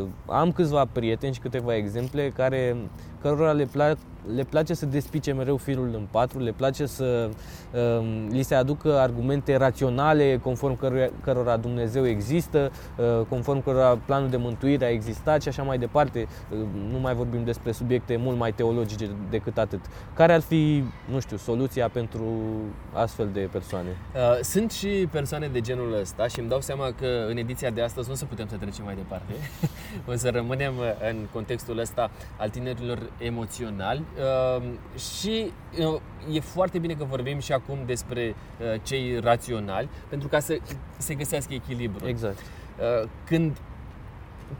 Uh, 0.00 0.06
Am 0.26 0.52
câțiva 0.52 0.84
prieteni 0.84 1.34
și 1.34 1.40
câteva 1.40 1.76
exemple 1.76 2.32
care, 2.36 2.76
cărora 3.22 3.52
le, 3.52 3.64
plac, 3.64 3.96
le 4.34 4.44
place 4.44 4.74
să 4.74 4.86
despice 4.86 5.32
mereu 5.32 5.56
firul 5.56 5.90
în 5.94 6.06
patru, 6.10 6.38
le 6.38 6.52
place 6.52 6.86
să 6.86 7.30
um, 7.98 8.28
li 8.28 8.42
se 8.42 8.54
aducă 8.54 8.98
argumente 8.98 9.56
raționale 9.56 10.40
conform 10.42 10.76
căruia, 10.76 11.10
cărora 11.22 11.56
Dumnezeu 11.56 12.06
există, 12.06 12.70
uh, 12.96 13.26
conform 13.28 13.62
cărora 13.62 13.98
planul 14.04 14.28
de 14.28 14.36
mântuire 14.36 14.84
a 14.84 14.88
existat 14.88 15.42
și 15.42 15.48
așa 15.48 15.62
mai 15.62 15.78
departe. 15.78 16.26
Uh, 16.50 16.58
Nu 16.92 16.98
mai 16.98 17.14
vorbim 17.14 17.44
despre 17.44 17.72
subiecte 17.72 18.16
mult 18.16 18.38
mai 18.38 18.52
teologice 18.52 19.10
decât 19.30 19.58
atât. 19.58 19.80
Care 20.14 20.32
ar 20.32 20.40
fi, 20.40 20.82
nu 21.10 21.20
știu, 21.20 21.36
soluția 21.36 21.88
pentru 21.88 22.24
astfel 22.92 23.28
de 23.32 23.48
persoane? 23.52 23.88
Uh, 23.88 24.42
Sunt 24.42 24.70
și 24.70 25.08
persoane 25.10 25.48
de 25.48 25.60
genul 25.60 25.98
ăsta 26.00 26.26
și 26.26 26.38
îmi 26.38 26.48
dau 26.48 26.60
seama 26.60 26.92
că 27.00 27.26
în 27.28 27.36
ediția 27.36 27.70
de 27.70 27.82
astăzi 27.82 28.06
nu 28.06 28.12
o 28.12 28.16
să 28.16 28.24
putem 28.24 28.46
să 28.48 28.56
trecem 28.56 28.84
mai 28.84 28.94
departe. 28.94 29.32
o 30.12 30.16
să 30.16 30.28
rămânem 30.28 30.72
uh, 30.78 31.10
în 31.10 31.26
contextul 31.32 31.78
ăsta 31.78 32.10
al 32.36 32.48
tinerilor 32.48 32.98
emoționali 33.18 34.02
uh, 34.56 34.62
și 34.98 35.52
uh, 35.78 36.00
e 36.34 36.40
foarte 36.40 36.78
bine 36.78 36.94
că 36.94 37.04
vorbim 37.04 37.38
și 37.38 37.52
acum 37.52 37.78
despre 37.86 38.34
uh, 38.60 38.80
cei 38.82 39.20
raționali 39.20 39.88
pentru 40.08 40.28
ca 40.28 40.40
să 40.40 40.58
se 40.96 41.14
găsească 41.14 41.54
echilibru. 41.54 42.08
Exact. 42.08 42.38
Uh, 42.38 43.08
Când 43.24 43.56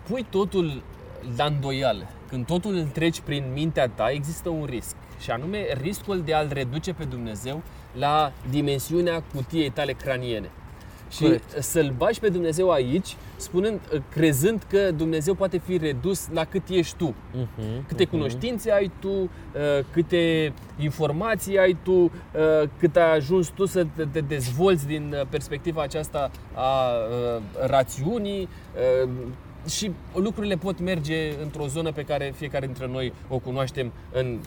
pui 0.09 0.27
totul 0.31 0.83
la 1.37 1.45
îndoială, 1.45 2.09
când 2.29 2.47
totul 2.47 2.75
îl 2.75 2.87
treci 2.87 3.21
prin 3.21 3.45
mintea 3.53 3.89
ta, 3.89 4.11
există 4.11 4.49
un 4.49 4.65
risc. 4.65 4.97
Și 5.21 5.31
anume 5.31 5.67
riscul 5.81 6.23
de 6.23 6.35
a-L 6.35 6.49
reduce 6.53 6.93
pe 6.93 7.05
Dumnezeu 7.05 7.63
la 7.93 8.33
dimensiunea 8.51 9.23
cutiei 9.35 9.71
tale 9.71 9.93
craniene. 9.93 10.51
Și 11.11 11.23
Corect. 11.23 11.63
să-L 11.63 11.95
bagi 11.97 12.21
pe 12.21 12.29
Dumnezeu 12.29 12.71
aici, 12.71 13.17
spunând, 13.37 13.81
crezând 14.11 14.63
că 14.69 14.91
Dumnezeu 14.91 15.35
poate 15.35 15.59
fi 15.59 15.77
redus 15.77 16.29
la 16.33 16.45
cât 16.45 16.63
ești 16.69 16.97
tu. 16.97 17.15
Uh-huh, 17.15 17.87
Câte 17.89 18.05
cunoștințe 18.05 18.73
ai 18.73 18.91
tu, 19.01 19.09
uh, 19.11 19.29
câte 19.93 20.53
informații 20.79 21.59
ai 21.59 21.77
tu, 21.83 21.93
uh, 21.93 22.11
cât 22.79 22.97
ai 22.97 23.15
ajuns 23.15 23.49
tu 23.49 23.65
să 23.67 23.87
te- 23.97 24.05
te 24.13 24.21
dezvolți 24.21 24.87
din 24.87 25.15
uh, 25.21 25.27
perspectiva 25.29 25.83
aceasta 25.83 26.31
a 26.55 26.91
uh, 26.93 27.43
rațiunii 27.67 28.49
uh, 29.05 29.09
și 29.71 29.91
lucrurile 30.15 30.57
pot 30.57 30.81
merge 30.81 31.33
într-o 31.43 31.67
zonă 31.67 31.93
pe 31.93 32.03
care 32.03 32.33
fiecare 32.37 32.67
dintre 32.67 32.87
noi 32.87 33.13
o 33.29 33.39
cunoaștem 33.39 33.93
în 34.13 34.39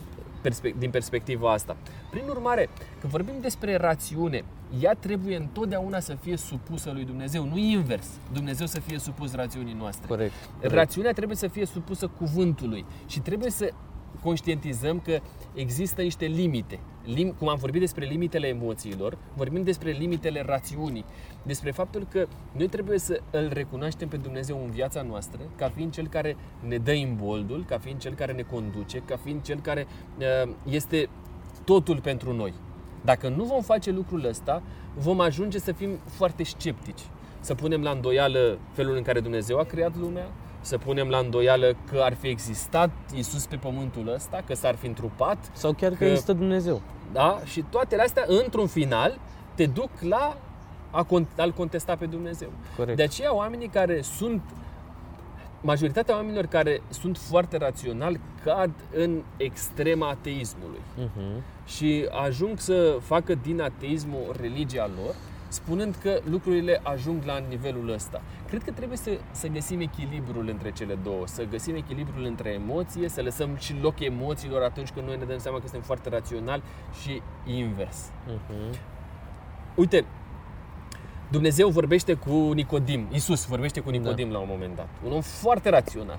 perspe- 0.42 0.74
din 0.78 0.90
perspectiva 0.90 1.52
asta. 1.52 1.76
Prin 2.10 2.24
urmare, 2.28 2.68
când 3.00 3.12
vorbim 3.12 3.34
despre 3.40 3.76
rațiune, 3.76 4.44
ea 4.80 4.94
trebuie 4.94 5.36
întotdeauna 5.36 6.00
să 6.00 6.14
fie 6.20 6.36
supusă 6.36 6.90
lui 6.90 7.04
Dumnezeu, 7.04 7.44
nu 7.44 7.58
invers. 7.58 8.06
Dumnezeu 8.32 8.66
să 8.66 8.80
fie 8.80 8.98
supus 8.98 9.34
rațiunii 9.34 9.74
noastre. 9.78 10.06
Corect. 10.06 10.32
corect. 10.56 10.74
Rațiunea 10.74 11.12
trebuie 11.12 11.36
să 11.36 11.48
fie 11.48 11.66
supusă 11.66 12.06
cuvântului 12.06 12.84
și 13.06 13.20
trebuie 13.20 13.50
să 13.50 13.72
conștientizăm 14.22 15.00
că 15.00 15.20
există 15.54 16.02
niște 16.02 16.24
limite. 16.24 16.80
Lim- 17.04 17.38
cum 17.38 17.48
am 17.48 17.56
vorbit 17.56 17.80
despre 17.80 18.04
limitele 18.04 18.46
emoțiilor, 18.46 19.18
vorbim 19.34 19.62
despre 19.62 19.90
limitele 19.90 20.42
rațiunii, 20.46 21.04
despre 21.42 21.70
faptul 21.70 22.06
că 22.10 22.26
noi 22.56 22.68
trebuie 22.68 22.98
să 22.98 23.20
îl 23.30 23.50
recunoaștem 23.52 24.08
pe 24.08 24.16
Dumnezeu 24.16 24.62
în 24.64 24.70
viața 24.70 25.02
noastră 25.02 25.40
ca 25.56 25.68
fiind 25.68 25.92
cel 25.92 26.08
care 26.08 26.36
ne 26.60 26.76
dă 26.76 26.92
imboldul, 26.92 27.64
ca 27.64 27.78
fiind 27.78 28.00
cel 28.00 28.14
care 28.14 28.32
ne 28.32 28.42
conduce, 28.42 28.98
ca 28.98 29.16
fiind 29.16 29.42
cel 29.42 29.60
care 29.60 29.86
uh, 30.18 30.52
este 30.64 31.08
totul 31.64 32.00
pentru 32.00 32.32
noi. 32.32 32.52
Dacă 33.04 33.28
nu 33.28 33.44
vom 33.44 33.62
face 33.62 33.90
lucrul 33.90 34.24
ăsta, 34.24 34.62
vom 34.96 35.20
ajunge 35.20 35.58
să 35.58 35.72
fim 35.72 35.98
foarte 36.04 36.44
sceptici. 36.44 37.00
Să 37.40 37.54
punem 37.54 37.82
la 37.82 37.90
îndoială 37.90 38.58
felul 38.72 38.96
în 38.96 39.02
care 39.02 39.20
Dumnezeu 39.20 39.58
a 39.58 39.64
creat 39.64 39.96
lumea, 39.96 40.26
să 40.62 40.78
punem 40.78 41.08
la 41.08 41.18
îndoială 41.18 41.74
că 41.90 42.00
ar 42.02 42.14
fi 42.14 42.26
existat 42.28 42.90
Isus 43.14 43.46
pe 43.46 43.56
pământul 43.56 44.12
ăsta, 44.14 44.42
că 44.46 44.54
s-ar 44.54 44.74
fi 44.74 44.86
întrupat, 44.86 45.50
Sau 45.52 45.72
chiar 45.72 45.90
că, 45.90 45.96
că- 45.96 46.04
există 46.04 46.32
Dumnezeu. 46.32 46.80
da? 47.12 47.40
Și 47.44 47.64
toate 47.70 48.00
astea, 48.00 48.24
într-un 48.26 48.66
final, 48.66 49.18
te 49.54 49.66
duc 49.66 49.90
la 50.00 50.36
a, 50.90 51.04
con- 51.06 51.36
a-L 51.36 51.52
contesta 51.52 51.94
pe 51.96 52.06
Dumnezeu. 52.06 52.48
Corect. 52.76 52.96
De 52.96 53.02
aceea 53.02 53.34
oamenii 53.34 53.68
care 53.68 54.00
sunt 54.02 54.42
majoritatea 55.60 56.14
oamenilor 56.14 56.46
care 56.46 56.82
sunt 56.88 57.18
foarte 57.18 57.56
raționali 57.56 58.20
cad 58.44 58.70
în 58.94 59.22
extrema 59.36 60.08
ateismului 60.08 60.80
Uh-huh. 61.02 61.42
și 61.66 62.08
ajung 62.24 62.58
să 62.58 62.96
facă 63.00 63.34
din 63.34 63.60
ateismul 63.60 64.36
religia 64.40 64.90
lor, 65.02 65.14
spunând 65.52 65.94
că 66.02 66.20
lucrurile 66.24 66.80
ajung 66.82 67.22
la 67.24 67.38
nivelul 67.38 67.92
ăsta. 67.92 68.22
Cred 68.48 68.62
că 68.64 68.70
trebuie 68.70 68.96
să, 68.96 69.10
să 69.30 69.46
găsim 69.46 69.80
echilibrul 69.80 70.48
între 70.48 70.72
cele 70.72 70.94
două, 71.02 71.26
să 71.26 71.44
găsim 71.50 71.74
echilibrul 71.74 72.24
între 72.24 72.50
emoție, 72.50 73.08
să 73.08 73.22
lăsăm 73.22 73.56
și 73.58 73.74
loc 73.80 74.00
emoțiilor 74.00 74.62
atunci 74.62 74.90
când 74.90 75.06
noi 75.06 75.16
ne 75.16 75.24
dăm 75.24 75.38
seama 75.38 75.56
că 75.56 75.62
suntem 75.62 75.82
foarte 75.82 76.08
raționali 76.08 76.62
și 77.02 77.22
invers. 77.46 78.10
Uh-huh. 78.10 78.78
Uite, 79.74 80.04
Dumnezeu 81.30 81.68
vorbește 81.68 82.14
cu 82.14 82.52
Nicodim, 82.52 83.06
Isus 83.12 83.46
vorbește 83.46 83.80
cu 83.80 83.90
Nicodim 83.90 84.30
la 84.30 84.38
un 84.38 84.48
moment 84.50 84.76
dat. 84.76 84.88
Un 85.04 85.12
om 85.12 85.20
foarte 85.20 85.68
rațional. 85.70 86.18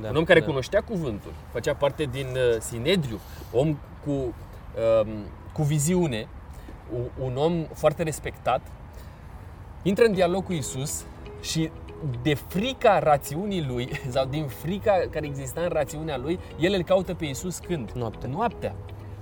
Da, 0.00 0.08
un 0.08 0.16
om 0.16 0.24
care 0.24 0.40
da. 0.40 0.46
cunoștea 0.46 0.80
cuvântul, 0.80 1.32
făcea 1.52 1.74
parte 1.74 2.04
din 2.04 2.26
uh, 2.26 2.60
Sinedriu, 2.60 3.20
om 3.52 3.78
cu, 4.04 4.10
um, 4.10 5.08
cu 5.52 5.62
viziune, 5.62 6.26
u- 6.26 6.43
un 7.20 7.36
om 7.36 7.64
foarte 7.74 8.02
respectat, 8.02 8.60
intră 9.82 10.04
în 10.04 10.12
dialog 10.12 10.44
cu 10.44 10.52
Isus 10.52 11.04
și 11.40 11.70
de 12.22 12.34
frica 12.34 12.98
rațiunii 12.98 13.64
lui, 13.66 13.88
sau 14.14 14.26
din 14.26 14.46
frica 14.46 15.02
care 15.10 15.26
exista 15.26 15.60
în 15.60 15.68
rațiunea 15.68 16.18
lui, 16.18 16.38
el 16.60 16.72
îl 16.72 16.82
caută 16.82 17.14
pe 17.14 17.24
Isus 17.24 17.58
când? 17.58 17.90
Noaptea. 17.90 18.28
Noaptea. 18.28 18.74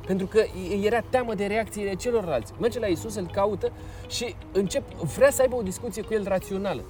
Pentru 0.07 0.27
că 0.27 0.44
îi 0.68 0.83
era 0.85 1.01
teamă 1.01 1.35
de 1.35 1.46
reacțiile 1.46 1.94
celorlalți. 1.94 2.53
Merge 2.61 2.79
la 2.79 2.87
Isus, 2.87 3.14
îl 3.14 3.27
caută 3.33 3.72
și 4.09 4.35
încep, 4.53 4.90
vrea 4.92 5.31
să 5.31 5.42
aibă 5.42 5.57
o 5.57 5.62
discuție 5.62 6.03
cu 6.03 6.14
el 6.14 6.25
rațională. 6.25 6.85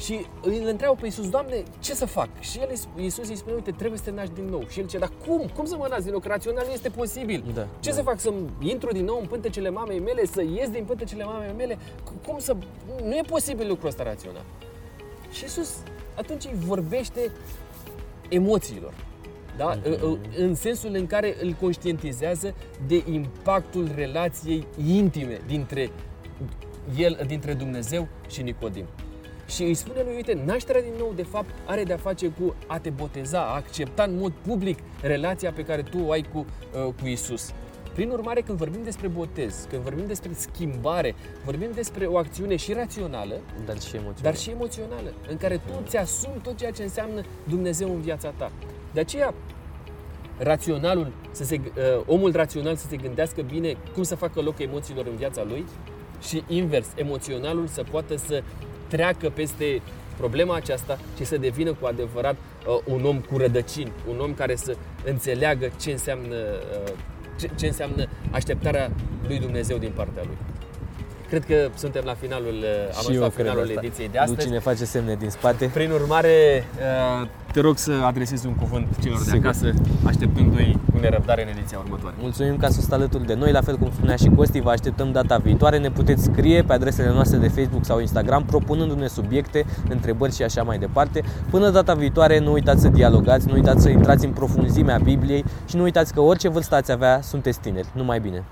Și 0.00 0.26
îl 0.42 0.62
întreabă 0.66 0.96
pe 1.00 1.04
Iisus, 1.06 1.28
Doamne, 1.30 1.62
ce 1.80 1.94
să 1.94 2.06
fac? 2.06 2.28
Și 2.40 2.58
el, 2.58 2.66
îi 2.70 2.76
sp- 2.78 3.00
Iisus 3.02 3.28
îi 3.28 3.36
spune, 3.36 3.54
uite, 3.54 3.70
trebuie 3.70 3.98
să 3.98 4.04
te 4.04 4.10
naști 4.10 4.34
din 4.34 4.44
nou. 4.44 4.64
Și 4.68 4.78
el 4.78 4.84
zice, 4.84 4.98
dar 4.98 5.10
cum? 5.26 5.50
Cum 5.56 5.64
să 5.64 5.76
mă 5.76 5.86
nasc 5.90 6.02
din 6.02 6.10
nou? 6.10 6.20
Că 6.20 6.28
rațional 6.28 6.64
nu 6.66 6.72
este 6.72 6.88
posibil. 6.88 7.44
Da, 7.54 7.66
ce 7.80 7.90
da. 7.90 7.94
să 7.96 8.02
fac? 8.02 8.20
Să 8.20 8.32
intru 8.60 8.92
din 8.92 9.04
nou 9.04 9.18
în 9.20 9.26
pântecele 9.26 9.70
mamei 9.70 9.98
mele? 9.98 10.24
Să 10.24 10.42
ies 10.42 10.68
din 10.70 10.84
pântecele 10.84 11.24
mamei 11.24 11.52
mele? 11.56 11.74
C- 11.76 12.26
Cum 12.26 12.38
să... 12.38 12.56
Nu 13.04 13.16
e 13.16 13.22
posibil 13.26 13.68
lucrul 13.68 13.88
ăsta 13.88 14.02
rațional. 14.02 14.44
Și 15.30 15.42
Iisus 15.42 15.76
atunci 16.14 16.44
îi 16.44 16.58
vorbește 16.66 17.30
emoțiilor. 18.28 18.94
Da? 19.56 19.74
Mhm. 19.84 20.18
În 20.36 20.54
sensul 20.54 20.90
în 20.94 21.06
care 21.06 21.36
îl 21.42 21.52
conștientizează 21.60 22.54
de 22.86 23.02
impactul 23.10 23.90
relației 23.94 24.66
intime 24.86 25.40
dintre 25.46 25.90
el, 26.98 27.24
dintre 27.26 27.54
Dumnezeu 27.54 28.08
și 28.28 28.42
Nicodim. 28.42 28.84
Și 29.54 29.62
îi 29.62 29.74
spune 29.74 30.02
lui, 30.02 30.14
uite, 30.14 30.42
nașterea 30.44 30.82
din 30.82 30.92
nou, 30.98 31.12
de 31.16 31.22
fapt, 31.22 31.50
are 31.66 31.82
de-a 31.82 31.96
face 31.96 32.28
cu 32.28 32.54
a 32.66 32.78
te 32.78 32.90
boteza, 32.90 33.38
a 33.40 33.54
accepta 33.54 34.02
în 34.02 34.18
mod 34.18 34.32
public 34.46 34.78
relația 35.02 35.52
pe 35.52 35.64
care 35.64 35.82
tu 35.82 35.98
o 36.06 36.10
ai 36.10 36.24
cu, 36.32 36.38
uh, 36.38 36.92
cu 37.00 37.06
Isus. 37.06 37.52
Prin 37.94 38.10
urmare, 38.10 38.40
când 38.40 38.58
vorbim 38.58 38.80
despre 38.84 39.08
botez, 39.08 39.66
când 39.70 39.82
vorbim 39.82 40.06
despre 40.06 40.30
schimbare, 40.34 41.14
vorbim 41.44 41.68
despre 41.74 42.06
o 42.06 42.16
acțiune 42.16 42.56
și 42.56 42.72
rațională, 42.72 43.34
Dar 43.66 43.80
și 43.80 43.96
emoțional. 43.96 44.22
dar 44.22 44.36
și 44.36 44.50
emoțională, 44.50 45.12
în 45.28 45.36
care 45.36 45.56
tu 45.56 45.82
ți 45.86 45.96
asumi 45.96 46.40
tot 46.42 46.56
ceea 46.56 46.70
ce 46.70 46.82
înseamnă 46.82 47.22
Dumnezeu 47.48 47.94
în 47.94 48.00
viața 48.00 48.32
ta. 48.36 48.52
De 48.92 49.00
aceea, 49.00 49.34
raționalul, 50.38 51.12
să 51.30 51.44
se, 51.44 51.60
uh, 51.64 52.02
omul 52.06 52.32
rațional 52.32 52.76
să 52.76 52.86
se 52.86 52.96
gândească 52.96 53.42
bine 53.42 53.76
cum 53.94 54.02
să 54.02 54.14
facă 54.14 54.40
loc 54.40 54.58
emoțiilor 54.58 55.06
în 55.06 55.16
viața 55.16 55.44
lui 55.44 55.64
și 56.22 56.42
invers, 56.48 56.88
emoționalul 56.94 57.66
să 57.66 57.84
poată 57.90 58.16
să 58.16 58.42
treacă 58.94 59.26
peste 59.34 59.80
problema 60.16 60.54
aceasta, 60.54 60.98
ci 61.18 61.26
să 61.26 61.36
devină 61.36 61.72
cu 61.80 61.86
adevărat 61.86 62.36
uh, 62.36 62.94
un 62.94 63.04
om 63.04 63.18
cu 63.18 63.36
rădăcini, 63.36 63.92
un 64.10 64.18
om 64.20 64.34
care 64.34 64.56
să 64.56 64.76
înțeleagă 65.04 65.70
ce 65.80 65.90
înseamnă, 65.90 66.36
uh, 66.86 66.92
ce, 67.40 67.50
ce 67.54 67.66
înseamnă 67.66 68.02
așteptarea 68.30 68.90
lui 69.26 69.38
Dumnezeu 69.38 69.76
din 69.78 69.92
partea 69.94 70.22
lui. 70.26 70.36
Cred 71.28 71.44
că 71.44 71.68
suntem 71.74 72.02
la 72.04 72.14
finalul, 72.14 72.54
uh, 72.62 72.86
am 72.86 72.92
Și 72.92 72.98
ajuns 72.98 73.14
eu 73.16 73.20
la 73.20 73.28
cred 73.28 73.46
finalul 73.46 73.62
asta. 73.68 73.80
ediției 73.82 74.08
de 74.08 74.18
astăzi. 74.18 74.44
Luci 74.44 74.52
ne 74.52 74.58
face 74.58 74.84
semne 74.84 75.14
din 75.14 75.30
spate. 75.30 75.70
Prin 75.74 75.90
urmare, 75.90 76.64
uh, 77.22 77.28
te 77.52 77.60
rog 77.60 77.76
să 77.78 77.92
adresezi 78.04 78.46
un 78.46 78.54
cuvânt 78.54 78.86
celor 79.02 79.18
de 79.18 79.24
Sigur. 79.24 79.38
acasă, 79.46 79.72
așteptându-i 80.06 80.72
cu 80.72 80.79
nerăbdare 81.00 81.42
în 81.42 81.48
ediția 81.48 81.78
următoare. 81.78 82.16
Mulțumim 82.20 82.56
că 82.56 82.64
ați 82.64 82.74
fost 82.76 82.92
alături 82.92 83.26
de 83.26 83.34
noi, 83.34 83.52
la 83.52 83.60
fel 83.60 83.76
cum 83.76 83.90
spunea 83.92 84.16
și 84.16 84.28
Costi, 84.36 84.60
vă 84.60 84.70
așteptăm 84.70 85.12
data 85.12 85.36
viitoare. 85.36 85.78
Ne 85.78 85.90
puteți 85.90 86.22
scrie 86.22 86.62
pe 86.62 86.72
adresele 86.72 87.12
noastre 87.12 87.38
de 87.38 87.48
Facebook 87.48 87.84
sau 87.84 88.00
Instagram, 88.00 88.44
propunându-ne 88.44 89.06
subiecte, 89.06 89.64
întrebări 89.88 90.34
și 90.34 90.42
așa 90.42 90.62
mai 90.62 90.78
departe. 90.78 91.22
Până 91.50 91.70
data 91.70 91.94
viitoare, 91.94 92.38
nu 92.38 92.52
uitați 92.52 92.80
să 92.80 92.88
dialogați, 92.88 93.46
nu 93.46 93.54
uitați 93.54 93.82
să 93.82 93.88
intrați 93.88 94.24
în 94.24 94.32
profunzimea 94.32 94.98
Bibliei 95.02 95.44
și 95.66 95.76
nu 95.76 95.82
uitați 95.82 96.14
că 96.14 96.20
orice 96.20 96.48
vârstă 96.48 96.74
ați 96.74 96.92
avea, 96.92 97.20
sunteți 97.22 97.60
tineri. 97.60 97.88
Numai 97.94 98.20
bine! 98.20 98.44